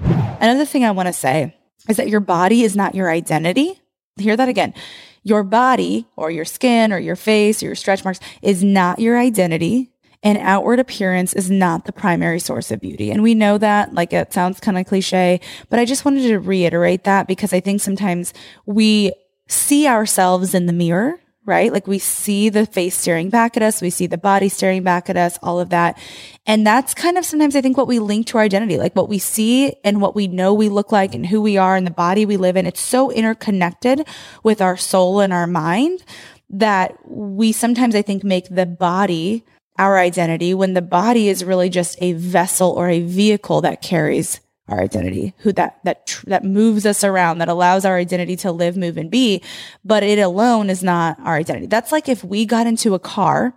Another 0.00 0.64
thing 0.64 0.84
I 0.84 0.90
want 0.90 1.06
to 1.06 1.12
say 1.12 1.54
is 1.88 1.96
that 1.98 2.08
your 2.08 2.20
body 2.20 2.62
is 2.62 2.74
not 2.74 2.94
your 2.94 3.10
identity. 3.10 3.80
Hear 4.16 4.36
that 4.36 4.48
again. 4.48 4.74
Your 5.22 5.42
body 5.42 6.06
or 6.16 6.30
your 6.30 6.44
skin 6.44 6.92
or 6.92 6.98
your 6.98 7.16
face 7.16 7.62
or 7.62 7.66
your 7.66 7.74
stretch 7.74 8.04
marks 8.04 8.20
is 8.42 8.62
not 8.64 8.98
your 8.98 9.18
identity. 9.18 9.90
And 10.24 10.38
outward 10.38 10.78
appearance 10.78 11.32
is 11.32 11.50
not 11.50 11.84
the 11.84 11.92
primary 11.92 12.38
source 12.38 12.70
of 12.70 12.80
beauty. 12.80 13.10
And 13.10 13.24
we 13.24 13.34
know 13.34 13.58
that, 13.58 13.92
like 13.92 14.12
it 14.12 14.32
sounds 14.32 14.60
kind 14.60 14.78
of 14.78 14.86
cliche, 14.86 15.40
but 15.68 15.80
I 15.80 15.84
just 15.84 16.04
wanted 16.04 16.22
to 16.28 16.38
reiterate 16.38 17.02
that 17.04 17.26
because 17.26 17.52
I 17.52 17.58
think 17.58 17.80
sometimes 17.80 18.32
we 18.64 19.12
see 19.48 19.88
ourselves 19.88 20.54
in 20.54 20.66
the 20.66 20.72
mirror 20.72 21.18
right? 21.44 21.72
Like 21.72 21.86
we 21.86 21.98
see 21.98 22.48
the 22.48 22.66
face 22.66 22.96
staring 22.96 23.28
back 23.28 23.56
at 23.56 23.62
us, 23.62 23.82
we 23.82 23.90
see 23.90 24.06
the 24.06 24.18
body 24.18 24.48
staring 24.48 24.82
back 24.82 25.10
at 25.10 25.16
us, 25.16 25.38
all 25.42 25.58
of 25.58 25.70
that. 25.70 25.98
And 26.46 26.66
that's 26.66 26.94
kind 26.94 27.18
of 27.18 27.24
sometimes 27.24 27.56
I 27.56 27.60
think 27.60 27.76
what 27.76 27.88
we 27.88 27.98
link 27.98 28.28
to 28.28 28.38
our 28.38 28.44
identity, 28.44 28.78
like 28.78 28.94
what 28.94 29.08
we 29.08 29.18
see 29.18 29.74
and 29.84 30.00
what 30.00 30.14
we 30.14 30.28
know 30.28 30.54
we 30.54 30.68
look 30.68 30.92
like 30.92 31.14
and 31.14 31.26
who 31.26 31.42
we 31.42 31.56
are 31.56 31.74
and 31.74 31.86
the 31.86 31.90
body 31.90 32.26
we 32.26 32.36
live 32.36 32.56
in. 32.56 32.66
It's 32.66 32.80
so 32.80 33.10
interconnected 33.10 34.06
with 34.42 34.60
our 34.60 34.76
soul 34.76 35.20
and 35.20 35.32
our 35.32 35.46
mind 35.46 36.04
that 36.50 36.96
we 37.08 37.50
sometimes 37.50 37.94
I 37.94 38.02
think 38.02 38.22
make 38.22 38.48
the 38.48 38.66
body 38.66 39.44
our 39.78 39.98
identity 39.98 40.54
when 40.54 40.74
the 40.74 40.82
body 40.82 41.28
is 41.28 41.44
really 41.44 41.70
just 41.70 41.96
a 42.00 42.12
vessel 42.12 42.70
or 42.70 42.88
a 42.88 43.00
vehicle 43.00 43.62
that 43.62 43.82
carries 43.82 44.40
our 44.72 44.80
identity, 44.80 45.34
who 45.38 45.52
that 45.52 45.78
that 45.84 46.06
tr- 46.06 46.26
that 46.28 46.44
moves 46.44 46.86
us 46.86 47.04
around, 47.04 47.38
that 47.38 47.48
allows 47.48 47.84
our 47.84 47.96
identity 47.96 48.36
to 48.36 48.50
live, 48.50 48.76
move, 48.76 48.96
and 48.96 49.10
be. 49.10 49.42
But 49.84 50.02
it 50.02 50.18
alone 50.18 50.70
is 50.70 50.82
not 50.82 51.18
our 51.20 51.36
identity. 51.36 51.66
That's 51.66 51.92
like 51.92 52.08
if 52.08 52.24
we 52.24 52.46
got 52.46 52.66
into 52.66 52.94
a 52.94 52.98
car, 52.98 53.54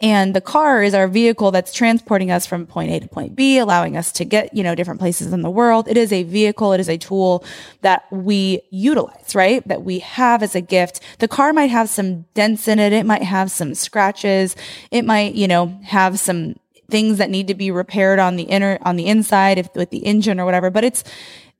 and 0.00 0.34
the 0.34 0.40
car 0.40 0.82
is 0.82 0.94
our 0.94 1.06
vehicle 1.08 1.50
that's 1.50 1.72
transporting 1.72 2.30
us 2.30 2.46
from 2.46 2.66
point 2.66 2.90
A 2.90 3.00
to 3.00 3.08
point 3.08 3.36
B, 3.36 3.58
allowing 3.58 3.96
us 3.96 4.10
to 4.12 4.24
get 4.24 4.54
you 4.54 4.62
know 4.62 4.74
different 4.74 5.00
places 5.00 5.32
in 5.32 5.42
the 5.42 5.50
world. 5.50 5.88
It 5.88 5.96
is 5.96 6.12
a 6.12 6.22
vehicle. 6.22 6.72
It 6.72 6.80
is 6.80 6.88
a 6.88 6.98
tool 6.98 7.44
that 7.82 8.04
we 8.10 8.62
utilize, 8.70 9.34
right? 9.34 9.66
That 9.68 9.82
we 9.82 9.98
have 10.00 10.42
as 10.42 10.54
a 10.54 10.60
gift. 10.60 11.00
The 11.18 11.28
car 11.28 11.52
might 11.52 11.70
have 11.70 11.88
some 11.88 12.22
dents 12.34 12.66
in 12.66 12.78
it. 12.78 12.92
It 12.92 13.06
might 13.06 13.22
have 13.22 13.50
some 13.50 13.74
scratches. 13.74 14.56
It 14.90 15.04
might 15.04 15.34
you 15.34 15.46
know 15.46 15.78
have 15.84 16.18
some 16.18 16.56
things 16.90 17.18
that 17.18 17.30
need 17.30 17.48
to 17.48 17.54
be 17.54 17.70
repaired 17.70 18.18
on 18.18 18.36
the 18.36 18.44
inner 18.44 18.78
on 18.82 18.96
the 18.96 19.06
inside 19.06 19.58
if 19.58 19.68
with 19.74 19.90
the 19.90 20.04
engine 20.04 20.40
or 20.40 20.44
whatever 20.44 20.70
but 20.70 20.84
it's 20.84 21.04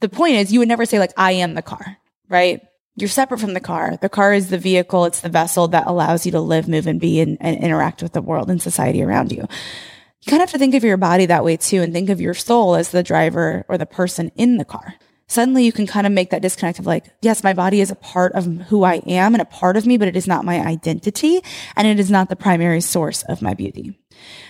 the 0.01 0.09
point 0.09 0.35
is 0.35 0.53
you 0.53 0.59
would 0.59 0.69
never 0.69 0.85
say 0.87 0.99
like 0.99 1.13
i 1.17 1.33
am 1.33 1.55
the 1.55 1.63
car 1.63 1.99
right? 2.31 2.63
You're 2.97 3.09
separate 3.09 3.41
from 3.41 3.53
the 3.53 3.61
car. 3.61 3.99
The 4.01 4.09
car 4.09 4.33
is 4.33 4.49
the 4.49 4.59
vehicle 4.59 5.05
it's 5.05 5.21
the 5.21 5.29
vessel 5.29 5.69
that 5.69 5.87
allows 5.87 6.25
you 6.25 6.33
to 6.33 6.41
live 6.41 6.69
move 6.69 6.87
and 6.87 7.01
be 7.01 7.21
and, 7.21 7.37
and 7.41 7.59
interact 7.59 8.03
with 8.03 8.13
the 8.13 8.23
world 8.23 8.49
and 8.49 8.63
society 8.63 9.03
around 9.03 9.33
you. 9.33 9.47
You 10.23 10.31
kind 10.31 10.43
of 10.43 10.49
have 10.49 10.53
to 10.53 10.59
think 10.59 10.75
of 10.75 10.85
your 10.85 10.97
body 10.97 11.27
that 11.27 11.45
way 11.45 11.57
too 11.57 11.83
and 11.83 11.93
think 11.93 12.09
of 12.09 12.21
your 12.21 12.35
soul 12.35 12.75
as 12.75 12.91
the 12.91 13.03
driver 13.03 13.65
or 13.69 13.77
the 13.77 13.87
person 13.87 14.31
in 14.37 14.57
the 14.57 14.65
car. 14.65 14.95
Suddenly 15.29 15.65
you 15.65 15.73
can 15.73 15.87
kind 15.87 16.07
of 16.07 16.13
make 16.13 16.31
that 16.31 16.43
disconnect 16.43 16.79
of 16.79 16.87
like, 16.87 17.07
yes, 17.23 17.45
my 17.45 17.53
body 17.53 17.81
is 17.81 17.91
a 17.91 17.97
part 17.97 18.33
of 18.33 18.45
who 18.45 18.83
I 18.83 18.97
am 19.07 19.35
and 19.35 19.41
a 19.41 19.47
part 19.47 19.77
of 19.77 19.87
me, 19.87 19.97
but 19.97 20.09
it 20.09 20.17
is 20.17 20.27
not 20.27 20.45
my 20.45 20.61
identity 20.61 21.41
and 21.77 21.87
it 21.87 22.01
is 22.01 22.11
not 22.11 22.29
the 22.29 22.37
primary 22.37 22.81
source 22.81 23.23
of 23.29 23.41
my 23.41 23.55
beauty. 23.55 23.97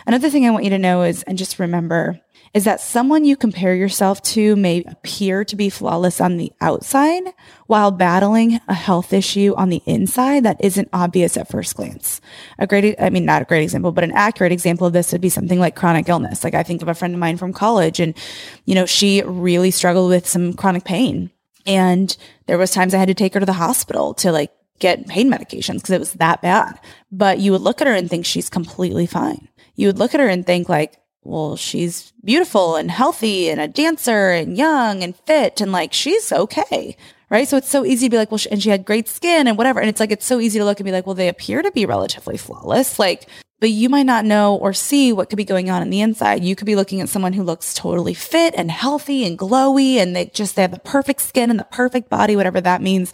Another 0.06 0.30
thing 0.30 0.46
I 0.46 0.50
want 0.50 0.64
you 0.64 0.70
to 0.70 0.78
know 0.78 1.02
is, 1.02 1.22
and 1.24 1.38
just 1.38 1.58
remember, 1.58 2.20
is 2.52 2.64
that 2.64 2.80
someone 2.80 3.24
you 3.24 3.36
compare 3.36 3.74
yourself 3.74 4.20
to 4.22 4.56
may 4.56 4.82
appear 4.84 5.44
to 5.44 5.54
be 5.54 5.70
flawless 5.70 6.20
on 6.20 6.36
the 6.36 6.52
outside 6.60 7.22
while 7.66 7.92
battling 7.92 8.60
a 8.66 8.74
health 8.74 9.12
issue 9.12 9.54
on 9.56 9.68
the 9.68 9.82
inside 9.86 10.44
that 10.44 10.56
isn't 10.60 10.88
obvious 10.92 11.36
at 11.36 11.48
first 11.48 11.76
glance. 11.76 12.20
A 12.58 12.66
great, 12.66 12.96
I 12.98 13.10
mean, 13.10 13.24
not 13.24 13.42
a 13.42 13.44
great 13.44 13.62
example, 13.62 13.92
but 13.92 14.02
an 14.02 14.12
accurate 14.12 14.52
example 14.52 14.86
of 14.86 14.92
this 14.92 15.12
would 15.12 15.20
be 15.20 15.28
something 15.28 15.60
like 15.60 15.76
chronic 15.76 16.08
illness. 16.08 16.42
Like 16.42 16.54
I 16.54 16.64
think 16.64 16.82
of 16.82 16.88
a 16.88 16.94
friend 16.94 17.14
of 17.14 17.20
mine 17.20 17.36
from 17.36 17.52
college 17.52 18.00
and, 18.00 18.16
you 18.64 18.74
know, 18.74 18.86
she 18.86 19.22
really 19.22 19.70
struggled 19.70 20.10
with 20.10 20.26
some 20.26 20.54
chronic 20.54 20.84
pain. 20.84 21.30
And 21.66 22.16
there 22.46 22.58
was 22.58 22.72
times 22.72 22.94
I 22.94 22.98
had 22.98 23.08
to 23.08 23.14
take 23.14 23.34
her 23.34 23.40
to 23.40 23.46
the 23.46 23.52
hospital 23.52 24.14
to 24.14 24.32
like 24.32 24.50
get 24.80 25.06
pain 25.06 25.30
medications 25.30 25.74
because 25.74 25.90
it 25.90 26.00
was 26.00 26.14
that 26.14 26.42
bad. 26.42 26.80
But 27.12 27.38
you 27.38 27.52
would 27.52 27.60
look 27.60 27.80
at 27.80 27.86
her 27.86 27.94
and 27.94 28.10
think 28.10 28.26
she's 28.26 28.50
completely 28.50 29.06
fine. 29.06 29.48
You 29.80 29.86
would 29.86 29.98
look 29.98 30.12
at 30.12 30.20
her 30.20 30.28
and 30.28 30.44
think 30.44 30.68
like, 30.68 31.00
well, 31.22 31.56
she's 31.56 32.12
beautiful 32.22 32.76
and 32.76 32.90
healthy 32.90 33.48
and 33.48 33.60
a 33.60 33.66
dancer 33.66 34.30
and 34.30 34.56
young 34.56 35.02
and 35.02 35.16
fit 35.16 35.60
and 35.60 35.72
like 35.72 35.94
she's 35.94 36.32
okay. 36.32 36.96
Right. 37.30 37.48
So 37.48 37.56
it's 37.56 37.68
so 37.68 37.84
easy 37.84 38.06
to 38.06 38.10
be 38.10 38.16
like, 38.16 38.30
well, 38.30 38.40
and 38.50 38.60
she 38.60 38.70
had 38.70 38.84
great 38.84 39.08
skin 39.08 39.46
and 39.46 39.56
whatever. 39.56 39.78
And 39.78 39.88
it's 39.88 40.00
like, 40.00 40.10
it's 40.10 40.26
so 40.26 40.40
easy 40.40 40.58
to 40.58 40.64
look 40.64 40.80
and 40.80 40.84
be 40.84 40.90
like, 40.90 41.06
well, 41.06 41.14
they 41.14 41.28
appear 41.28 41.62
to 41.62 41.70
be 41.70 41.86
relatively 41.86 42.36
flawless. 42.36 42.98
Like, 42.98 43.28
but 43.60 43.70
you 43.70 43.88
might 43.88 44.06
not 44.06 44.24
know 44.24 44.56
or 44.56 44.72
see 44.72 45.12
what 45.12 45.30
could 45.30 45.36
be 45.36 45.44
going 45.44 45.70
on 45.70 45.80
in 45.80 45.90
the 45.90 46.00
inside. 46.00 46.42
You 46.42 46.56
could 46.56 46.66
be 46.66 46.74
looking 46.74 47.00
at 47.00 47.08
someone 47.08 47.32
who 47.32 47.44
looks 47.44 47.72
totally 47.72 48.14
fit 48.14 48.54
and 48.56 48.70
healthy 48.70 49.24
and 49.24 49.38
glowy 49.38 49.94
and 49.96 50.16
they 50.16 50.26
just, 50.26 50.56
they 50.56 50.62
have 50.62 50.72
the 50.72 50.80
perfect 50.80 51.20
skin 51.20 51.50
and 51.50 51.58
the 51.60 51.64
perfect 51.64 52.10
body, 52.10 52.34
whatever 52.34 52.60
that 52.60 52.82
means. 52.82 53.12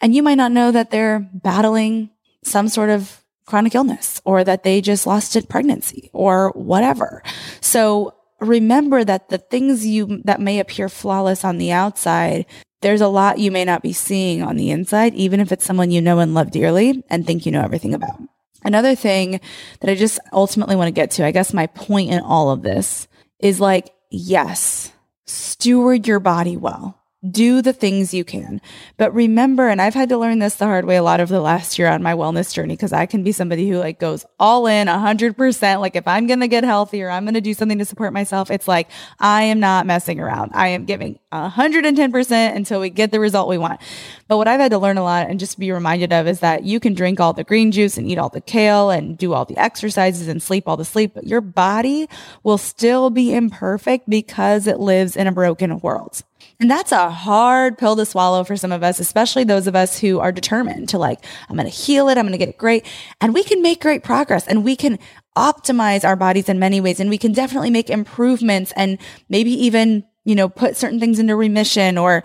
And 0.00 0.14
you 0.14 0.22
might 0.22 0.36
not 0.36 0.52
know 0.52 0.70
that 0.70 0.90
they're 0.90 1.28
battling 1.32 2.10
some 2.44 2.68
sort 2.68 2.90
of 2.90 3.21
chronic 3.46 3.74
illness 3.74 4.20
or 4.24 4.44
that 4.44 4.62
they 4.62 4.80
just 4.80 5.06
lost 5.06 5.36
a 5.36 5.42
pregnancy 5.42 6.10
or 6.12 6.50
whatever. 6.50 7.22
So 7.60 8.14
remember 8.40 9.04
that 9.04 9.28
the 9.28 9.38
things 9.38 9.86
you 9.86 10.22
that 10.24 10.40
may 10.40 10.58
appear 10.58 10.88
flawless 10.88 11.44
on 11.44 11.58
the 11.58 11.72
outside, 11.72 12.46
there's 12.80 13.00
a 13.00 13.08
lot 13.08 13.38
you 13.38 13.50
may 13.50 13.64
not 13.64 13.82
be 13.82 13.92
seeing 13.92 14.42
on 14.42 14.56
the 14.56 14.70
inside, 14.70 15.14
even 15.14 15.40
if 15.40 15.52
it's 15.52 15.64
someone 15.64 15.90
you 15.90 16.00
know 16.00 16.18
and 16.18 16.34
love 16.34 16.50
dearly 16.50 17.02
and 17.08 17.26
think 17.26 17.46
you 17.46 17.52
know 17.52 17.62
everything 17.62 17.94
about. 17.94 18.20
Another 18.64 18.94
thing 18.94 19.40
that 19.80 19.90
I 19.90 19.94
just 19.94 20.20
ultimately 20.32 20.76
want 20.76 20.88
to 20.88 20.92
get 20.92 21.10
to, 21.12 21.26
I 21.26 21.32
guess 21.32 21.52
my 21.52 21.66
point 21.66 22.10
in 22.10 22.20
all 22.20 22.50
of 22.50 22.62
this 22.62 23.08
is 23.40 23.60
like, 23.60 23.92
yes, 24.10 24.92
steward 25.26 26.06
your 26.06 26.20
body 26.20 26.56
well 26.56 27.01
do 27.30 27.62
the 27.62 27.72
things 27.72 28.12
you 28.12 28.24
can. 28.24 28.60
But 28.96 29.14
remember, 29.14 29.68
and 29.68 29.80
I've 29.80 29.94
had 29.94 30.08
to 30.08 30.18
learn 30.18 30.40
this 30.40 30.56
the 30.56 30.64
hard 30.64 30.84
way 30.84 30.96
a 30.96 31.02
lot 31.02 31.20
of 31.20 31.28
the 31.28 31.40
last 31.40 31.78
year 31.78 31.88
on 31.88 32.02
my 32.02 32.14
wellness 32.14 32.52
journey 32.52 32.74
because 32.74 32.92
I 32.92 33.06
can 33.06 33.22
be 33.22 33.30
somebody 33.30 33.68
who 33.68 33.78
like 33.78 34.00
goes 34.00 34.26
all 34.40 34.66
in 34.66 34.88
100%. 34.88 35.80
Like 35.80 35.94
if 35.94 36.08
I'm 36.08 36.26
going 36.26 36.40
to 36.40 36.48
get 36.48 36.64
healthier, 36.64 37.08
I'm 37.08 37.24
going 37.24 37.34
to 37.34 37.40
do 37.40 37.54
something 37.54 37.78
to 37.78 37.84
support 37.84 38.12
myself. 38.12 38.50
It's 38.50 38.66
like 38.66 38.88
I 39.20 39.44
am 39.44 39.60
not 39.60 39.86
messing 39.86 40.18
around. 40.18 40.50
I 40.54 40.68
am 40.68 40.84
giving 40.84 41.20
110% 41.32 42.56
until 42.56 42.80
we 42.80 42.90
get 42.90 43.12
the 43.12 43.20
result 43.20 43.48
we 43.48 43.58
want. 43.58 43.80
But 44.26 44.38
what 44.38 44.48
I've 44.48 44.60
had 44.60 44.72
to 44.72 44.78
learn 44.78 44.98
a 44.98 45.02
lot 45.04 45.28
and 45.28 45.38
just 45.38 45.60
be 45.60 45.70
reminded 45.70 46.12
of 46.12 46.26
is 46.26 46.40
that 46.40 46.64
you 46.64 46.80
can 46.80 46.94
drink 46.94 47.20
all 47.20 47.32
the 47.32 47.44
green 47.44 47.70
juice 47.70 47.96
and 47.96 48.08
eat 48.08 48.18
all 48.18 48.30
the 48.30 48.40
kale 48.40 48.90
and 48.90 49.16
do 49.16 49.32
all 49.32 49.44
the 49.44 49.56
exercises 49.58 50.26
and 50.26 50.42
sleep 50.42 50.64
all 50.66 50.76
the 50.76 50.84
sleep, 50.84 51.14
but 51.14 51.26
your 51.26 51.40
body 51.40 52.08
will 52.42 52.58
still 52.58 53.10
be 53.10 53.32
imperfect 53.32 54.10
because 54.10 54.66
it 54.66 54.80
lives 54.80 55.14
in 55.14 55.28
a 55.28 55.32
broken 55.32 55.78
world. 55.78 56.24
And 56.62 56.70
that's 56.70 56.92
a 56.92 57.10
hard 57.10 57.76
pill 57.76 57.96
to 57.96 58.06
swallow 58.06 58.44
for 58.44 58.56
some 58.56 58.70
of 58.70 58.84
us, 58.84 59.00
especially 59.00 59.42
those 59.42 59.66
of 59.66 59.74
us 59.74 59.98
who 59.98 60.20
are 60.20 60.30
determined 60.30 60.90
to 60.90 60.98
like, 60.98 61.18
I'm 61.48 61.56
going 61.56 61.68
to 61.68 61.76
heal 61.76 62.08
it. 62.08 62.16
I'm 62.16 62.24
going 62.24 62.30
to 62.32 62.38
get 62.38 62.50
it 62.50 62.56
great. 62.56 62.86
And 63.20 63.34
we 63.34 63.42
can 63.42 63.62
make 63.62 63.82
great 63.82 64.04
progress 64.04 64.46
and 64.46 64.62
we 64.62 64.76
can 64.76 65.00
optimize 65.36 66.04
our 66.04 66.14
bodies 66.14 66.48
in 66.48 66.60
many 66.60 66.80
ways. 66.80 67.00
And 67.00 67.10
we 67.10 67.18
can 67.18 67.32
definitely 67.32 67.70
make 67.70 67.90
improvements 67.90 68.72
and 68.76 68.98
maybe 69.28 69.50
even 69.50 70.04
you 70.24 70.34
know, 70.36 70.48
put 70.48 70.76
certain 70.76 71.00
things 71.00 71.18
into 71.18 71.34
remission 71.34 71.98
or 71.98 72.22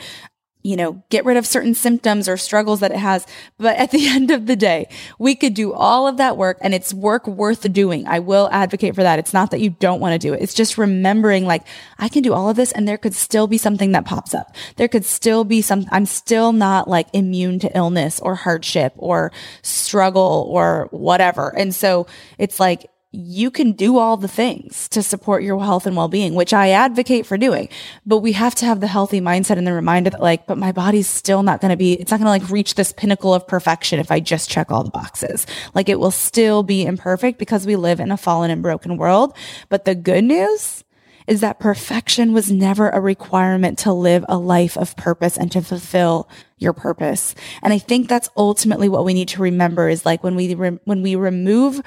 you 0.67 0.75
know, 0.75 1.01
get 1.09 1.23
rid 1.23 1.37
of 1.37 1.47
certain 1.47 1.73
symptoms 1.73 2.27
or 2.27 2.35
struggles 2.35 2.81
that 2.81 2.91
it 2.91 2.97
has. 2.97 3.25
But 3.57 3.77
at 3.77 3.91
the 3.97 4.05
end 4.09 4.31
of 4.31 4.47
the 4.47 4.57
day, 4.57 4.89
we 5.17 5.33
could 5.33 5.53
do 5.53 5.71
all 5.71 6.07
of 6.07 6.17
that 6.17 6.35
work 6.35 6.57
and 6.59 6.73
it's 6.73 6.93
work 6.93 7.25
worth 7.25 7.71
doing. 7.71 8.05
I 8.05 8.19
will 8.19 8.49
advocate 8.51 8.93
for 8.93 9.01
that. 9.01 9.17
It's 9.17 9.33
not 9.33 9.51
that 9.51 9.61
you 9.61 9.69
don't 9.69 10.01
want 10.01 10.13
to 10.13 10.19
do 10.19 10.33
it. 10.33 10.41
It's 10.41 10.53
just 10.53 10.77
remembering 10.77 11.45
like, 11.45 11.63
I 11.97 12.09
can 12.09 12.21
do 12.21 12.33
all 12.33 12.49
of 12.49 12.57
this 12.57 12.73
and 12.73 12.85
there 12.85 12.97
could 12.97 13.15
still 13.15 13.47
be 13.47 13.57
something 13.57 13.93
that 13.93 14.03
pops 14.03 14.33
up. 14.35 14.53
There 14.75 14.89
could 14.89 15.05
still 15.05 15.45
be 15.45 15.61
some, 15.61 15.85
I'm 15.89 16.05
still 16.05 16.51
not 16.51 16.89
like 16.89 17.07
immune 17.13 17.59
to 17.59 17.77
illness 17.77 18.19
or 18.19 18.35
hardship 18.35 18.91
or 18.97 19.31
struggle 19.61 20.47
or 20.49 20.89
whatever. 20.91 21.55
And 21.57 21.73
so 21.73 22.07
it's 22.37 22.59
like, 22.59 22.89
you 23.11 23.49
can 23.49 23.71
do 23.71 23.97
all 23.97 24.17
the 24.17 24.27
things 24.27 24.89
to 24.89 25.01
support 25.01 25.41
your 25.41 25.59
health 25.59 25.87
and 25.87 25.95
well-being, 25.95 26.35
which 26.35 26.53
I 26.53 26.69
advocate 26.69 27.25
for 27.25 27.37
doing. 27.37 27.69
But 28.05 28.17
we 28.17 28.33
have 28.33 28.53
to 28.55 28.65
have 28.65 28.81
the 28.81 28.87
healthy 28.87 29.21
mindset 29.21 29.57
and 29.57 29.65
the 29.65 29.73
reminder 29.73 30.09
that 30.09 30.21
like, 30.21 30.45
but 30.45 30.57
my 30.57 30.73
body's 30.73 31.07
still 31.07 31.41
not 31.41 31.61
going 31.61 31.71
to 31.71 31.77
be, 31.77 31.93
it's 31.93 32.11
not 32.11 32.19
going 32.19 32.25
to 32.25 32.43
like 32.43 32.51
reach 32.51 32.75
this 32.75 32.91
pinnacle 32.91 33.33
of 33.33 33.47
perfection 33.47 33.99
if 33.99 34.11
I 34.11 34.19
just 34.19 34.49
check 34.49 34.71
all 34.71 34.83
the 34.83 34.91
boxes. 34.91 35.47
Like 35.73 35.87
it 35.87 35.99
will 35.99 36.11
still 36.11 36.63
be 36.63 36.85
imperfect 36.85 37.39
because 37.39 37.65
we 37.65 37.77
live 37.77 38.01
in 38.01 38.11
a 38.11 38.17
fallen 38.17 38.51
and 38.51 38.61
broken 38.61 38.97
world. 38.97 39.35
But 39.69 39.85
the 39.85 39.95
good 39.95 40.25
news 40.25 40.83
is 41.27 41.41
that 41.41 41.59
perfection 41.59 42.33
was 42.33 42.51
never 42.51 42.89
a 42.89 43.01
requirement 43.01 43.77
to 43.79 43.91
live 43.91 44.25
a 44.29 44.37
life 44.37 44.77
of 44.77 44.95
purpose 44.95 45.37
and 45.37 45.51
to 45.51 45.61
fulfill 45.61 46.29
your 46.57 46.73
purpose. 46.73 47.35
And 47.61 47.73
I 47.73 47.79
think 47.79 48.07
that's 48.07 48.29
ultimately 48.37 48.89
what 48.89 49.05
we 49.05 49.13
need 49.13 49.27
to 49.29 49.41
remember 49.41 49.89
is 49.89 50.05
like 50.05 50.23
when 50.23 50.35
we, 50.35 50.55
re- 50.55 50.79
when 50.85 51.01
we 51.01 51.15
remove 51.15 51.81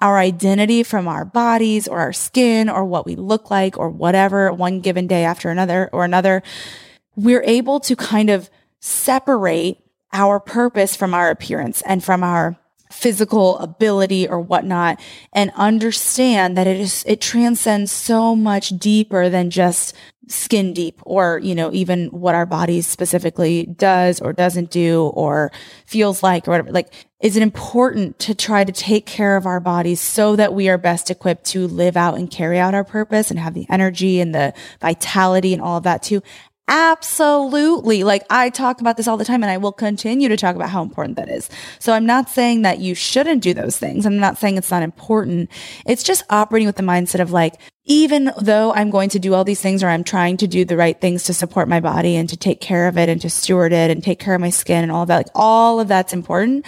our 0.00 0.18
identity 0.18 0.82
from 0.82 1.08
our 1.08 1.24
bodies 1.24 1.88
or 1.88 2.00
our 2.00 2.12
skin 2.12 2.68
or 2.68 2.84
what 2.84 3.06
we 3.06 3.16
look 3.16 3.50
like 3.50 3.78
or 3.78 3.88
whatever 3.88 4.52
one 4.52 4.80
given 4.80 5.06
day 5.06 5.24
after 5.24 5.50
another 5.50 5.88
or 5.92 6.04
another, 6.04 6.42
we're 7.16 7.42
able 7.44 7.80
to 7.80 7.96
kind 7.96 8.30
of 8.30 8.50
separate 8.80 9.78
our 10.12 10.38
purpose 10.38 10.94
from 10.94 11.14
our 11.14 11.30
appearance 11.30 11.82
and 11.82 12.04
from 12.04 12.22
our 12.22 12.56
physical 12.94 13.58
ability 13.58 14.28
or 14.28 14.40
whatnot 14.40 15.00
and 15.32 15.50
understand 15.56 16.56
that 16.56 16.66
it 16.66 16.78
is 16.78 17.04
it 17.08 17.20
transcends 17.20 17.90
so 17.90 18.36
much 18.36 18.68
deeper 18.78 19.28
than 19.28 19.50
just 19.50 19.94
skin 20.28 20.72
deep 20.72 21.00
or 21.02 21.38
you 21.42 21.54
know 21.54 21.72
even 21.72 22.06
what 22.08 22.34
our 22.34 22.46
bodies 22.46 22.86
specifically 22.86 23.66
does 23.66 24.20
or 24.20 24.32
doesn't 24.32 24.70
do 24.70 25.06
or 25.14 25.52
feels 25.86 26.22
like 26.22 26.48
or 26.48 26.52
whatever. 26.52 26.72
Like 26.72 26.92
is 27.20 27.36
it 27.36 27.42
important 27.42 28.18
to 28.18 28.34
try 28.34 28.64
to 28.64 28.72
take 28.72 29.06
care 29.06 29.36
of 29.36 29.46
our 29.46 29.60
bodies 29.60 30.00
so 30.00 30.36
that 30.36 30.52
we 30.52 30.68
are 30.68 30.78
best 30.78 31.10
equipped 31.10 31.44
to 31.46 31.66
live 31.66 31.96
out 31.96 32.16
and 32.18 32.30
carry 32.30 32.58
out 32.58 32.74
our 32.74 32.84
purpose 32.84 33.30
and 33.30 33.40
have 33.40 33.54
the 33.54 33.66
energy 33.70 34.20
and 34.20 34.34
the 34.34 34.52
vitality 34.80 35.52
and 35.52 35.62
all 35.62 35.78
of 35.78 35.84
that 35.84 36.02
too 36.02 36.22
Absolutely. 36.66 38.04
Like 38.04 38.24
I 38.30 38.48
talk 38.48 38.80
about 38.80 38.96
this 38.96 39.06
all 39.06 39.18
the 39.18 39.24
time 39.24 39.42
and 39.42 39.50
I 39.50 39.58
will 39.58 39.72
continue 39.72 40.30
to 40.30 40.36
talk 40.36 40.56
about 40.56 40.70
how 40.70 40.82
important 40.82 41.16
that 41.16 41.28
is. 41.28 41.50
So 41.78 41.92
I'm 41.92 42.06
not 42.06 42.30
saying 42.30 42.62
that 42.62 42.78
you 42.78 42.94
shouldn't 42.94 43.42
do 43.42 43.52
those 43.52 43.78
things. 43.78 44.06
I'm 44.06 44.18
not 44.18 44.38
saying 44.38 44.56
it's 44.56 44.70
not 44.70 44.82
important. 44.82 45.50
It's 45.86 46.02
just 46.02 46.24
operating 46.30 46.66
with 46.66 46.76
the 46.76 46.82
mindset 46.82 47.20
of 47.20 47.32
like, 47.32 47.56
even 47.84 48.32
though 48.40 48.72
I'm 48.72 48.88
going 48.88 49.10
to 49.10 49.18
do 49.18 49.34
all 49.34 49.44
these 49.44 49.60
things 49.60 49.82
or 49.82 49.88
I'm 49.88 50.04
trying 50.04 50.38
to 50.38 50.46
do 50.46 50.64
the 50.64 50.78
right 50.78 50.98
things 50.98 51.24
to 51.24 51.34
support 51.34 51.68
my 51.68 51.80
body 51.80 52.16
and 52.16 52.30
to 52.30 52.36
take 52.36 52.62
care 52.62 52.88
of 52.88 52.96
it 52.96 53.10
and 53.10 53.20
to 53.20 53.28
steward 53.28 53.74
it 53.74 53.90
and 53.90 54.02
take 54.02 54.18
care 54.18 54.34
of 54.34 54.40
my 54.40 54.48
skin 54.48 54.82
and 54.82 54.90
all 54.90 55.02
of 55.02 55.08
that, 55.08 55.16
like 55.18 55.30
all 55.34 55.80
of 55.80 55.88
that's 55.88 56.14
important. 56.14 56.64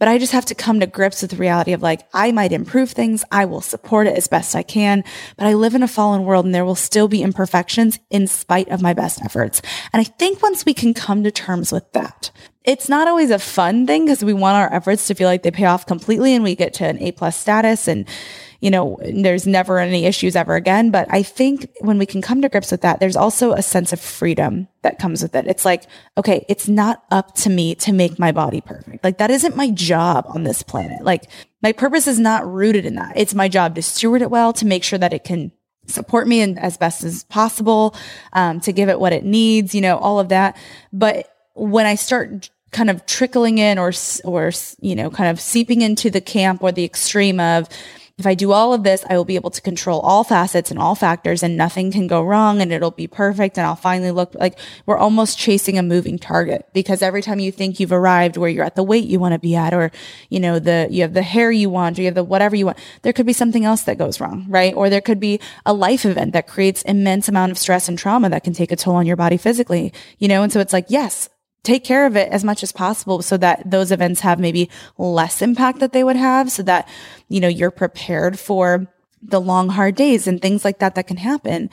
But 0.00 0.08
I 0.08 0.18
just 0.18 0.32
have 0.32 0.46
to 0.46 0.54
come 0.54 0.80
to 0.80 0.86
grips 0.86 1.22
with 1.22 1.30
the 1.30 1.36
reality 1.36 1.74
of 1.74 1.82
like, 1.82 2.08
I 2.12 2.32
might 2.32 2.52
improve 2.52 2.90
things. 2.90 3.22
I 3.30 3.44
will 3.44 3.60
support 3.60 4.06
it 4.06 4.16
as 4.16 4.26
best 4.26 4.56
I 4.56 4.62
can, 4.62 5.04
but 5.36 5.46
I 5.46 5.52
live 5.52 5.74
in 5.74 5.82
a 5.82 5.88
fallen 5.88 6.24
world 6.24 6.46
and 6.46 6.54
there 6.54 6.64
will 6.64 6.74
still 6.74 7.06
be 7.06 7.22
imperfections 7.22 8.00
in 8.08 8.26
spite 8.26 8.68
of 8.70 8.80
my 8.80 8.94
best 8.94 9.22
efforts. 9.22 9.60
And 9.92 10.00
I 10.00 10.04
think 10.04 10.42
once 10.42 10.64
we 10.64 10.72
can 10.72 10.94
come 10.94 11.22
to 11.22 11.30
terms 11.30 11.70
with 11.70 11.92
that, 11.92 12.30
it's 12.64 12.88
not 12.88 13.08
always 13.08 13.30
a 13.30 13.38
fun 13.38 13.86
thing 13.86 14.06
because 14.06 14.24
we 14.24 14.32
want 14.32 14.56
our 14.56 14.72
efforts 14.72 15.06
to 15.06 15.14
feel 15.14 15.28
like 15.28 15.42
they 15.42 15.50
pay 15.50 15.66
off 15.66 15.86
completely 15.86 16.34
and 16.34 16.42
we 16.42 16.54
get 16.54 16.72
to 16.74 16.86
an 16.86 16.98
A 16.98 17.12
plus 17.12 17.36
status 17.36 17.86
and 17.86 18.06
you 18.60 18.70
know, 18.70 18.98
there's 19.02 19.46
never 19.46 19.78
any 19.78 20.04
issues 20.04 20.36
ever 20.36 20.54
again. 20.54 20.90
But 20.90 21.08
I 21.10 21.22
think 21.22 21.70
when 21.80 21.98
we 21.98 22.06
can 22.06 22.20
come 22.20 22.42
to 22.42 22.48
grips 22.48 22.70
with 22.70 22.82
that, 22.82 23.00
there's 23.00 23.16
also 23.16 23.52
a 23.52 23.62
sense 23.62 23.92
of 23.92 24.00
freedom 24.00 24.68
that 24.82 24.98
comes 24.98 25.22
with 25.22 25.34
it. 25.34 25.46
It's 25.46 25.64
like, 25.64 25.84
okay, 26.18 26.44
it's 26.48 26.68
not 26.68 27.02
up 27.10 27.34
to 27.36 27.50
me 27.50 27.74
to 27.76 27.92
make 27.92 28.18
my 28.18 28.32
body 28.32 28.60
perfect. 28.60 29.02
Like 29.02 29.18
that 29.18 29.30
isn't 29.30 29.56
my 29.56 29.70
job 29.70 30.26
on 30.28 30.44
this 30.44 30.62
planet. 30.62 31.02
Like 31.02 31.30
my 31.62 31.72
purpose 31.72 32.06
is 32.06 32.18
not 32.18 32.50
rooted 32.50 32.84
in 32.84 32.96
that. 32.96 33.14
It's 33.16 33.34
my 33.34 33.48
job 33.48 33.74
to 33.76 33.82
steward 33.82 34.22
it 34.22 34.30
well, 34.30 34.52
to 34.54 34.66
make 34.66 34.84
sure 34.84 34.98
that 34.98 35.14
it 35.14 35.24
can 35.24 35.52
support 35.86 36.28
me 36.28 36.40
in, 36.40 36.58
as 36.58 36.76
best 36.76 37.02
as 37.02 37.24
possible, 37.24 37.96
um, 38.34 38.60
to 38.60 38.72
give 38.72 38.88
it 38.88 39.00
what 39.00 39.12
it 39.12 39.24
needs, 39.24 39.74
you 39.74 39.80
know, 39.80 39.96
all 39.96 40.20
of 40.20 40.28
that. 40.28 40.56
But 40.92 41.34
when 41.54 41.86
I 41.86 41.94
start 41.94 42.50
kind 42.70 42.90
of 42.90 43.04
trickling 43.06 43.58
in 43.58 43.78
or, 43.78 43.92
or, 44.24 44.52
you 44.80 44.94
know, 44.94 45.10
kind 45.10 45.30
of 45.30 45.40
seeping 45.40 45.80
into 45.80 46.10
the 46.10 46.20
camp 46.20 46.62
or 46.62 46.70
the 46.70 46.84
extreme 46.84 47.40
of, 47.40 47.68
if 48.20 48.26
I 48.26 48.34
do 48.34 48.52
all 48.52 48.72
of 48.72 48.82
this, 48.82 49.04
I 49.08 49.16
will 49.16 49.24
be 49.24 49.34
able 49.34 49.50
to 49.50 49.60
control 49.60 50.00
all 50.00 50.24
facets 50.24 50.70
and 50.70 50.78
all 50.78 50.94
factors 50.94 51.42
and 51.42 51.56
nothing 51.56 51.90
can 51.90 52.06
go 52.06 52.22
wrong 52.22 52.60
and 52.60 52.72
it'll 52.72 52.90
be 52.90 53.06
perfect 53.06 53.58
and 53.58 53.66
I'll 53.66 53.76
finally 53.76 54.10
look 54.10 54.34
like 54.34 54.58
we're 54.86 54.98
almost 54.98 55.38
chasing 55.38 55.78
a 55.78 55.82
moving 55.82 56.18
target 56.18 56.68
because 56.72 57.02
every 57.02 57.22
time 57.22 57.40
you 57.40 57.50
think 57.50 57.80
you've 57.80 57.92
arrived 57.92 58.36
where 58.36 58.50
you're 58.50 58.64
at 58.64 58.76
the 58.76 58.82
weight 58.82 59.06
you 59.06 59.18
want 59.18 59.32
to 59.32 59.38
be 59.38 59.56
at 59.56 59.72
or, 59.72 59.90
you 60.28 60.38
know, 60.38 60.58
the, 60.58 60.86
you 60.90 61.02
have 61.02 61.14
the 61.14 61.22
hair 61.22 61.50
you 61.50 61.70
want 61.70 61.98
or 61.98 62.02
you 62.02 62.06
have 62.06 62.14
the 62.14 62.22
whatever 62.22 62.54
you 62.54 62.66
want, 62.66 62.78
there 63.02 63.12
could 63.12 63.26
be 63.26 63.32
something 63.32 63.64
else 63.64 63.82
that 63.82 63.98
goes 63.98 64.20
wrong, 64.20 64.44
right? 64.48 64.74
Or 64.74 64.90
there 64.90 65.00
could 65.00 65.18
be 65.18 65.40
a 65.64 65.72
life 65.72 66.04
event 66.04 66.34
that 66.34 66.46
creates 66.46 66.82
immense 66.82 67.28
amount 67.28 67.52
of 67.52 67.58
stress 67.58 67.88
and 67.88 67.98
trauma 67.98 68.28
that 68.28 68.44
can 68.44 68.52
take 68.52 68.70
a 68.70 68.76
toll 68.76 68.96
on 68.96 69.06
your 69.06 69.16
body 69.16 69.38
physically, 69.38 69.92
you 70.18 70.28
know? 70.28 70.42
And 70.42 70.52
so 70.52 70.60
it's 70.60 70.72
like, 70.72 70.86
yes, 70.88 71.28
take 71.62 71.84
care 71.84 72.06
of 72.06 72.16
it 72.16 72.30
as 72.30 72.44
much 72.44 72.62
as 72.62 72.72
possible 72.72 73.22
so 73.22 73.36
that 73.36 73.70
those 73.70 73.92
events 73.92 74.20
have 74.20 74.38
maybe 74.38 74.70
less 74.98 75.42
impact 75.42 75.80
that 75.80 75.92
they 75.92 76.04
would 76.04 76.16
have 76.16 76.50
so 76.50 76.62
that, 76.62 76.88
you 77.28 77.40
know, 77.40 77.48
you're 77.48 77.70
prepared 77.70 78.38
for 78.38 78.86
the 79.22 79.40
long, 79.40 79.68
hard 79.68 79.94
days 79.94 80.26
and 80.26 80.40
things 80.40 80.64
like 80.64 80.78
that 80.78 80.94
that 80.94 81.06
can 81.06 81.18
happen. 81.18 81.68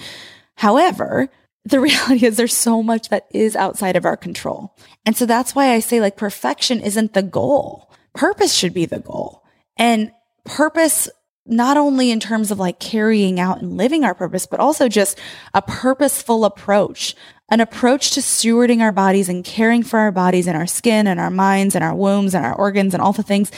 However, 0.56 1.30
the 1.64 1.80
reality 1.82 2.26
is 2.26 2.38
there's 2.38 2.56
so 2.56 2.84
much 2.84 3.10
that 3.10 3.28
is 3.32 3.56
outside 3.56 3.96
of 3.96 4.06
our 4.06 4.18
control. 4.18 4.76
And 5.06 5.16
so 5.16 5.26
that's 5.26 5.56
why 5.56 5.74
I 5.74 5.80
say 5.80 6.02
like 6.02 6.18
perfection 6.18 6.82
isn't 6.82 7.14
the 7.14 7.24
goal. 7.24 7.92
Purpose 8.14 8.54
should 8.54 8.74
be 8.74 8.86
the 8.86 9.00
goal. 9.00 9.44
And 9.78 10.12
purpose 10.44 11.10
not 11.46 11.78
only 11.78 12.12
in 12.12 12.20
terms 12.20 12.52
of 12.52 12.60
like 12.60 12.80
carrying 12.80 13.40
out 13.40 13.62
and 13.62 13.78
living 13.78 14.04
our 14.04 14.14
purpose, 14.14 14.46
but 14.46 14.60
also 14.60 14.90
just 14.90 15.18
a 15.54 15.62
purposeful 15.62 16.44
approach, 16.44 17.16
an 17.50 17.60
approach 17.60 18.12
to 18.12 18.20
stewarding 18.20 18.82
our 18.82 18.92
bodies 18.92 19.30
and 19.30 19.44
caring 19.44 19.84
for 19.84 20.00
our 20.00 20.12
bodies 20.12 20.48
and 20.48 20.58
our 20.58 20.68
skin 20.68 21.08
and 21.08 21.20
our 21.20 21.32
minds 21.32 21.76
and 21.76 21.84
our 21.84 21.96
wombs 21.96 22.36
and 22.36 22.46
our 22.46 22.56
organs 22.56 22.94
and 22.94 23.02
all 23.02 23.14
the 23.14 23.24
things 23.24 23.52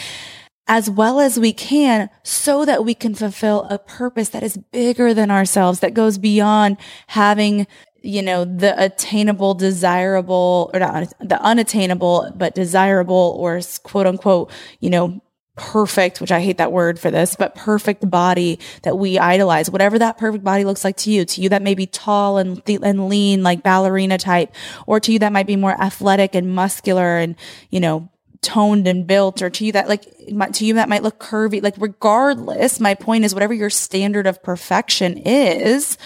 as 0.68 0.88
well 0.88 1.20
as 1.20 1.40
we 1.40 1.52
can 1.52 2.12
so 2.22 2.64
that 2.64 2.86
we 2.86 2.94
can 2.94 3.16
fulfill 3.16 3.64
a 3.72 3.80
purpose 3.80 4.30
that 4.30 4.44
is 4.44 4.56
bigger 4.72 5.16
than 5.16 5.32
ourselves, 5.32 5.80
that 5.80 5.96
goes 5.96 6.20
beyond 6.20 6.78
having 7.08 7.66
you 8.02 8.22
know, 8.22 8.46
the 8.46 8.82
attainable, 8.82 9.54
desirable, 9.54 10.72
or 10.74 10.80
not 10.80 11.14
the 11.20 11.42
unattainable, 11.42 12.32
but 12.36 12.56
desirable 12.56 13.36
or 13.38 13.60
quote 13.84 14.08
unquote, 14.08 14.52
you 14.80 14.90
know, 14.90 15.22
perfect, 15.60 16.22
which 16.22 16.32
I 16.32 16.40
hate 16.40 16.58
that 16.58 16.72
word 16.72 17.00
for 17.00 17.12
this, 17.12 17.36
but 17.36 17.54
perfect 17.54 18.10
body 18.10 18.60
that 18.84 18.98
we 18.98 19.20
idolize, 19.20 19.70
whatever 19.70 20.00
that 20.00 20.18
perfect 20.18 20.44
body 20.44 20.64
looks 20.64 20.86
like 20.86 20.96
to 20.98 21.12
you, 21.12 21.26
to 21.26 21.42
you 21.42 21.50
that 21.50 21.62
may 21.62 21.76
be 21.76 21.86
tall 21.86 22.38
and, 22.38 22.66
th- 22.66 22.80
and 22.82 23.10
lean, 23.10 23.44
like 23.44 23.62
ballerina 23.62 24.18
type, 24.18 24.56
or 24.88 25.02
to 25.02 25.12
you 25.12 25.20
that 25.20 25.34
might 25.34 25.48
be 25.48 25.58
more 25.58 25.80
athletic 25.80 26.34
and 26.34 26.56
muscular 26.56 27.18
and, 27.18 27.36
you 27.70 27.82
know, 27.82 28.10
toned 28.42 28.88
and 28.88 29.06
built, 29.06 29.42
or 29.42 29.50
to 29.50 29.66
you 29.66 29.74
that 29.74 29.90
like, 29.90 30.06
to 30.54 30.66
you 30.66 30.76
that 30.76 30.88
might 30.88 31.04
look 31.04 31.20
curvy. 31.20 31.62
Like 31.62 31.76
regardless, 31.78 32.80
my 32.80 32.96
point 32.96 33.26
is 33.26 33.34
whatever 33.34 33.54
your 33.54 33.70
standard 33.70 34.28
of 34.28 34.42
perfection 34.42 35.18
is, 35.18 35.98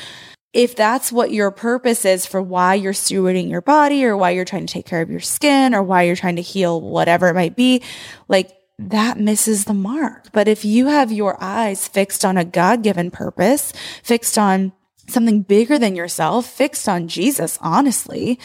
if 0.51 0.75
that's 0.75 1.11
what 1.11 1.31
your 1.31 1.51
purpose 1.51 2.05
is 2.05 2.25
for 2.25 2.41
why 2.41 2.73
you're 2.73 2.93
stewarding 2.93 3.51
your 3.51 3.61
body 3.61 4.03
or 4.03 4.17
why 4.17 4.31
you're 4.31 4.45
trying 4.45 4.65
to 4.65 4.73
take 4.73 4.87
care 4.87 5.01
of 5.01 5.11
your 5.11 5.19
skin 5.19 5.75
or 5.75 5.83
why 5.83 6.03
you're 6.03 6.15
trying 6.15 6.37
to 6.37 6.41
heal 6.41 6.81
whatever 6.81 7.27
it 7.27 7.35
might 7.35 7.55
be, 7.55 7.83
like 8.27 8.51
that 8.89 9.19
misses 9.19 9.65
the 9.65 9.73
mark. 9.73 10.31
But 10.31 10.47
if 10.47 10.65
you 10.65 10.87
have 10.87 11.11
your 11.11 11.37
eyes 11.41 11.87
fixed 11.87 12.23
on 12.25 12.37
a 12.37 12.45
God 12.45 12.83
given 12.83 13.11
purpose, 13.11 13.73
fixed 14.03 14.37
on 14.37 14.73
something 15.07 15.41
bigger 15.41 15.77
than 15.77 15.95
yourself, 15.95 16.45
fixed 16.45 16.87
on 16.87 17.07
Jesus, 17.07 17.57
honestly, 17.61 18.39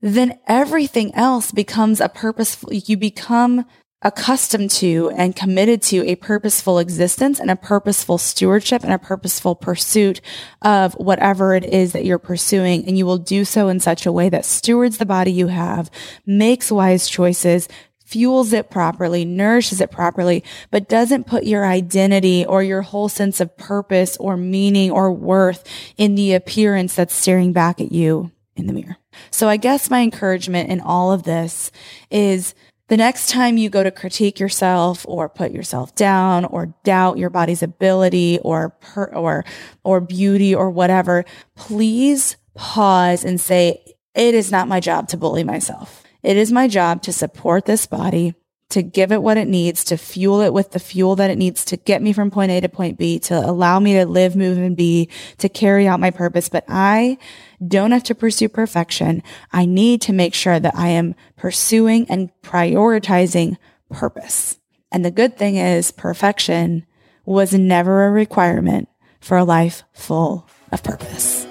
then 0.00 0.38
everything 0.46 1.14
else 1.14 1.52
becomes 1.52 2.00
a 2.00 2.08
purposeful, 2.08 2.72
you 2.72 2.96
become 2.96 3.64
accustomed 4.02 4.70
to 4.70 5.10
and 5.16 5.34
committed 5.34 5.82
to 5.82 6.06
a 6.06 6.14
purposeful 6.14 6.78
existence 6.78 7.40
and 7.40 7.50
a 7.50 7.56
purposeful 7.56 8.16
stewardship 8.16 8.84
and 8.84 8.92
a 8.92 8.98
purposeful 8.98 9.56
pursuit 9.56 10.20
of 10.62 10.94
whatever 10.94 11.52
it 11.54 11.64
is 11.64 11.92
that 11.92 12.04
you're 12.04 12.18
pursuing. 12.18 12.86
And 12.86 12.96
you 12.96 13.04
will 13.04 13.18
do 13.18 13.44
so 13.44 13.66
in 13.68 13.80
such 13.80 14.06
a 14.06 14.12
way 14.12 14.28
that 14.28 14.44
stewards 14.44 14.98
the 14.98 15.06
body 15.06 15.32
you 15.32 15.48
have, 15.48 15.90
makes 16.24 16.70
wise 16.70 17.08
choices, 17.08 17.68
fuels 18.08 18.54
it 18.54 18.70
properly, 18.70 19.22
nourishes 19.26 19.82
it 19.82 19.90
properly, 19.90 20.42
but 20.70 20.88
doesn't 20.88 21.26
put 21.26 21.44
your 21.44 21.66
identity 21.66 22.42
or 22.46 22.62
your 22.62 22.80
whole 22.80 23.08
sense 23.10 23.38
of 23.38 23.54
purpose 23.58 24.16
or 24.16 24.34
meaning 24.34 24.90
or 24.90 25.12
worth 25.12 25.62
in 25.98 26.14
the 26.14 26.32
appearance 26.32 26.94
that's 26.94 27.14
staring 27.14 27.52
back 27.52 27.82
at 27.82 27.92
you 27.92 28.32
in 28.56 28.66
the 28.66 28.72
mirror. 28.72 28.96
So 29.30 29.46
I 29.46 29.58
guess 29.58 29.90
my 29.90 30.00
encouragement 30.00 30.70
in 30.70 30.80
all 30.80 31.12
of 31.12 31.24
this 31.24 31.70
is 32.10 32.54
the 32.86 32.96
next 32.96 33.28
time 33.28 33.58
you 33.58 33.68
go 33.68 33.82
to 33.82 33.90
critique 33.90 34.40
yourself 34.40 35.04
or 35.06 35.28
put 35.28 35.52
yourself 35.52 35.94
down 35.94 36.46
or 36.46 36.74
doubt 36.84 37.18
your 37.18 37.28
body's 37.28 37.62
ability 37.62 38.38
or 38.42 38.70
per, 38.80 39.04
or 39.12 39.44
or 39.84 40.00
beauty 40.00 40.54
or 40.54 40.70
whatever, 40.70 41.26
please 41.56 42.38
pause 42.54 43.22
and 43.22 43.38
say 43.38 43.84
it 44.14 44.34
is 44.34 44.50
not 44.50 44.66
my 44.66 44.80
job 44.80 45.08
to 45.08 45.18
bully 45.18 45.44
myself. 45.44 46.07
It 46.22 46.36
is 46.36 46.52
my 46.52 46.68
job 46.68 47.02
to 47.02 47.12
support 47.12 47.64
this 47.64 47.86
body, 47.86 48.34
to 48.70 48.82
give 48.82 49.12
it 49.12 49.22
what 49.22 49.36
it 49.36 49.48
needs, 49.48 49.84
to 49.84 49.96
fuel 49.96 50.40
it 50.40 50.52
with 50.52 50.72
the 50.72 50.78
fuel 50.78 51.16
that 51.16 51.30
it 51.30 51.38
needs 51.38 51.64
to 51.66 51.76
get 51.76 52.02
me 52.02 52.12
from 52.12 52.30
point 52.30 52.50
A 52.50 52.60
to 52.60 52.68
point 52.68 52.98
B, 52.98 53.18
to 53.20 53.38
allow 53.38 53.78
me 53.78 53.94
to 53.94 54.06
live, 54.06 54.36
move, 54.36 54.58
and 54.58 54.76
be, 54.76 55.08
to 55.38 55.48
carry 55.48 55.86
out 55.86 56.00
my 56.00 56.10
purpose. 56.10 56.48
But 56.48 56.64
I 56.68 57.18
don't 57.66 57.92
have 57.92 58.04
to 58.04 58.14
pursue 58.14 58.48
perfection. 58.48 59.22
I 59.52 59.64
need 59.64 60.02
to 60.02 60.12
make 60.12 60.34
sure 60.34 60.60
that 60.60 60.76
I 60.76 60.88
am 60.88 61.14
pursuing 61.36 62.10
and 62.10 62.30
prioritizing 62.42 63.56
purpose. 63.90 64.58
And 64.92 65.04
the 65.04 65.10
good 65.10 65.36
thing 65.36 65.56
is 65.56 65.90
perfection 65.92 66.86
was 67.24 67.52
never 67.52 68.06
a 68.06 68.10
requirement 68.10 68.88
for 69.20 69.36
a 69.36 69.44
life 69.44 69.82
full 69.92 70.48
of 70.72 70.82
purpose. 70.82 71.46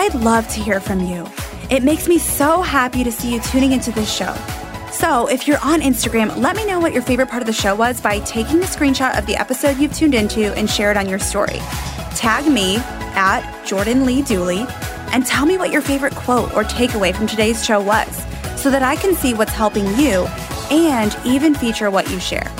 I'd 0.00 0.14
love 0.14 0.48
to 0.48 0.62
hear 0.62 0.80
from 0.80 1.00
you. 1.00 1.28
It 1.68 1.82
makes 1.82 2.08
me 2.08 2.16
so 2.16 2.62
happy 2.62 3.04
to 3.04 3.12
see 3.12 3.34
you 3.34 3.40
tuning 3.42 3.72
into 3.72 3.92
this 3.92 4.10
show. 4.10 4.34
So, 4.90 5.26
if 5.26 5.46
you're 5.46 5.62
on 5.62 5.82
Instagram, 5.82 6.34
let 6.38 6.56
me 6.56 6.64
know 6.64 6.80
what 6.80 6.94
your 6.94 7.02
favorite 7.02 7.28
part 7.28 7.42
of 7.42 7.46
the 7.46 7.52
show 7.52 7.74
was 7.74 8.00
by 8.00 8.20
taking 8.20 8.62
a 8.62 8.64
screenshot 8.64 9.18
of 9.18 9.26
the 9.26 9.36
episode 9.36 9.76
you've 9.76 9.92
tuned 9.92 10.14
into 10.14 10.54
and 10.54 10.70
share 10.70 10.90
it 10.90 10.96
on 10.96 11.06
your 11.06 11.18
story. 11.18 11.58
Tag 12.16 12.50
me 12.50 12.76
at 13.14 13.66
Jordan 13.66 14.06
Lee 14.06 14.22
Dooley 14.22 14.64
and 15.12 15.26
tell 15.26 15.44
me 15.44 15.58
what 15.58 15.70
your 15.70 15.82
favorite 15.82 16.14
quote 16.14 16.50
or 16.54 16.64
takeaway 16.64 17.14
from 17.14 17.26
today's 17.26 17.62
show 17.62 17.78
was 17.78 18.24
so 18.56 18.70
that 18.70 18.82
I 18.82 18.96
can 18.96 19.14
see 19.14 19.34
what's 19.34 19.52
helping 19.52 19.84
you 19.98 20.26
and 20.70 21.14
even 21.26 21.54
feature 21.54 21.90
what 21.90 22.10
you 22.10 22.18
share. 22.18 22.50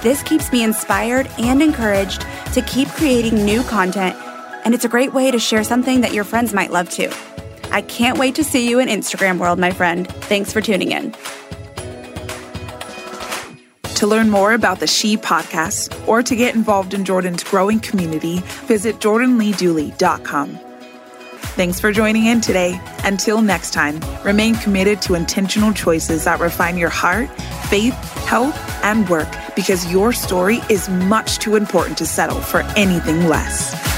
This 0.00 0.22
keeps 0.22 0.52
me 0.52 0.62
inspired 0.62 1.28
and 1.40 1.60
encouraged 1.60 2.24
to 2.52 2.62
keep 2.62 2.86
creating 2.90 3.44
new 3.44 3.64
content 3.64 4.16
and 4.64 4.74
it's 4.74 4.84
a 4.84 4.88
great 4.88 5.12
way 5.12 5.30
to 5.30 5.38
share 5.38 5.64
something 5.64 6.00
that 6.02 6.12
your 6.12 6.24
friends 6.24 6.52
might 6.52 6.70
love 6.70 6.90
too. 6.90 7.10
I 7.70 7.82
can't 7.82 8.18
wait 8.18 8.34
to 8.36 8.44
see 8.44 8.68
you 8.68 8.78
in 8.78 8.88
Instagram 8.88 9.38
world, 9.38 9.58
my 9.58 9.70
friend. 9.70 10.08
Thanks 10.24 10.52
for 10.52 10.60
tuning 10.60 10.92
in. 10.92 11.14
To 13.96 14.06
learn 14.06 14.30
more 14.30 14.52
about 14.52 14.78
the 14.78 14.86
She 14.86 15.16
podcast 15.16 16.06
or 16.06 16.22
to 16.22 16.36
get 16.36 16.54
involved 16.54 16.94
in 16.94 17.04
Jordan's 17.04 17.42
growing 17.42 17.80
community, 17.80 18.38
visit 18.66 18.96
jordanleedooley.com. 19.00 20.58
Thanks 21.58 21.80
for 21.80 21.90
joining 21.90 22.26
in 22.26 22.40
today. 22.40 22.80
Until 23.02 23.42
next 23.42 23.72
time, 23.72 24.00
remain 24.24 24.54
committed 24.54 25.02
to 25.02 25.14
intentional 25.14 25.72
choices 25.72 26.22
that 26.24 26.38
refine 26.38 26.78
your 26.78 26.90
heart, 26.90 27.28
faith, 27.68 27.94
health, 28.24 28.56
and 28.84 29.08
work 29.08 29.28
because 29.56 29.90
your 29.90 30.12
story 30.12 30.60
is 30.70 30.88
much 30.88 31.40
too 31.40 31.56
important 31.56 31.98
to 31.98 32.06
settle 32.06 32.40
for 32.40 32.60
anything 32.76 33.26
less. 33.26 33.97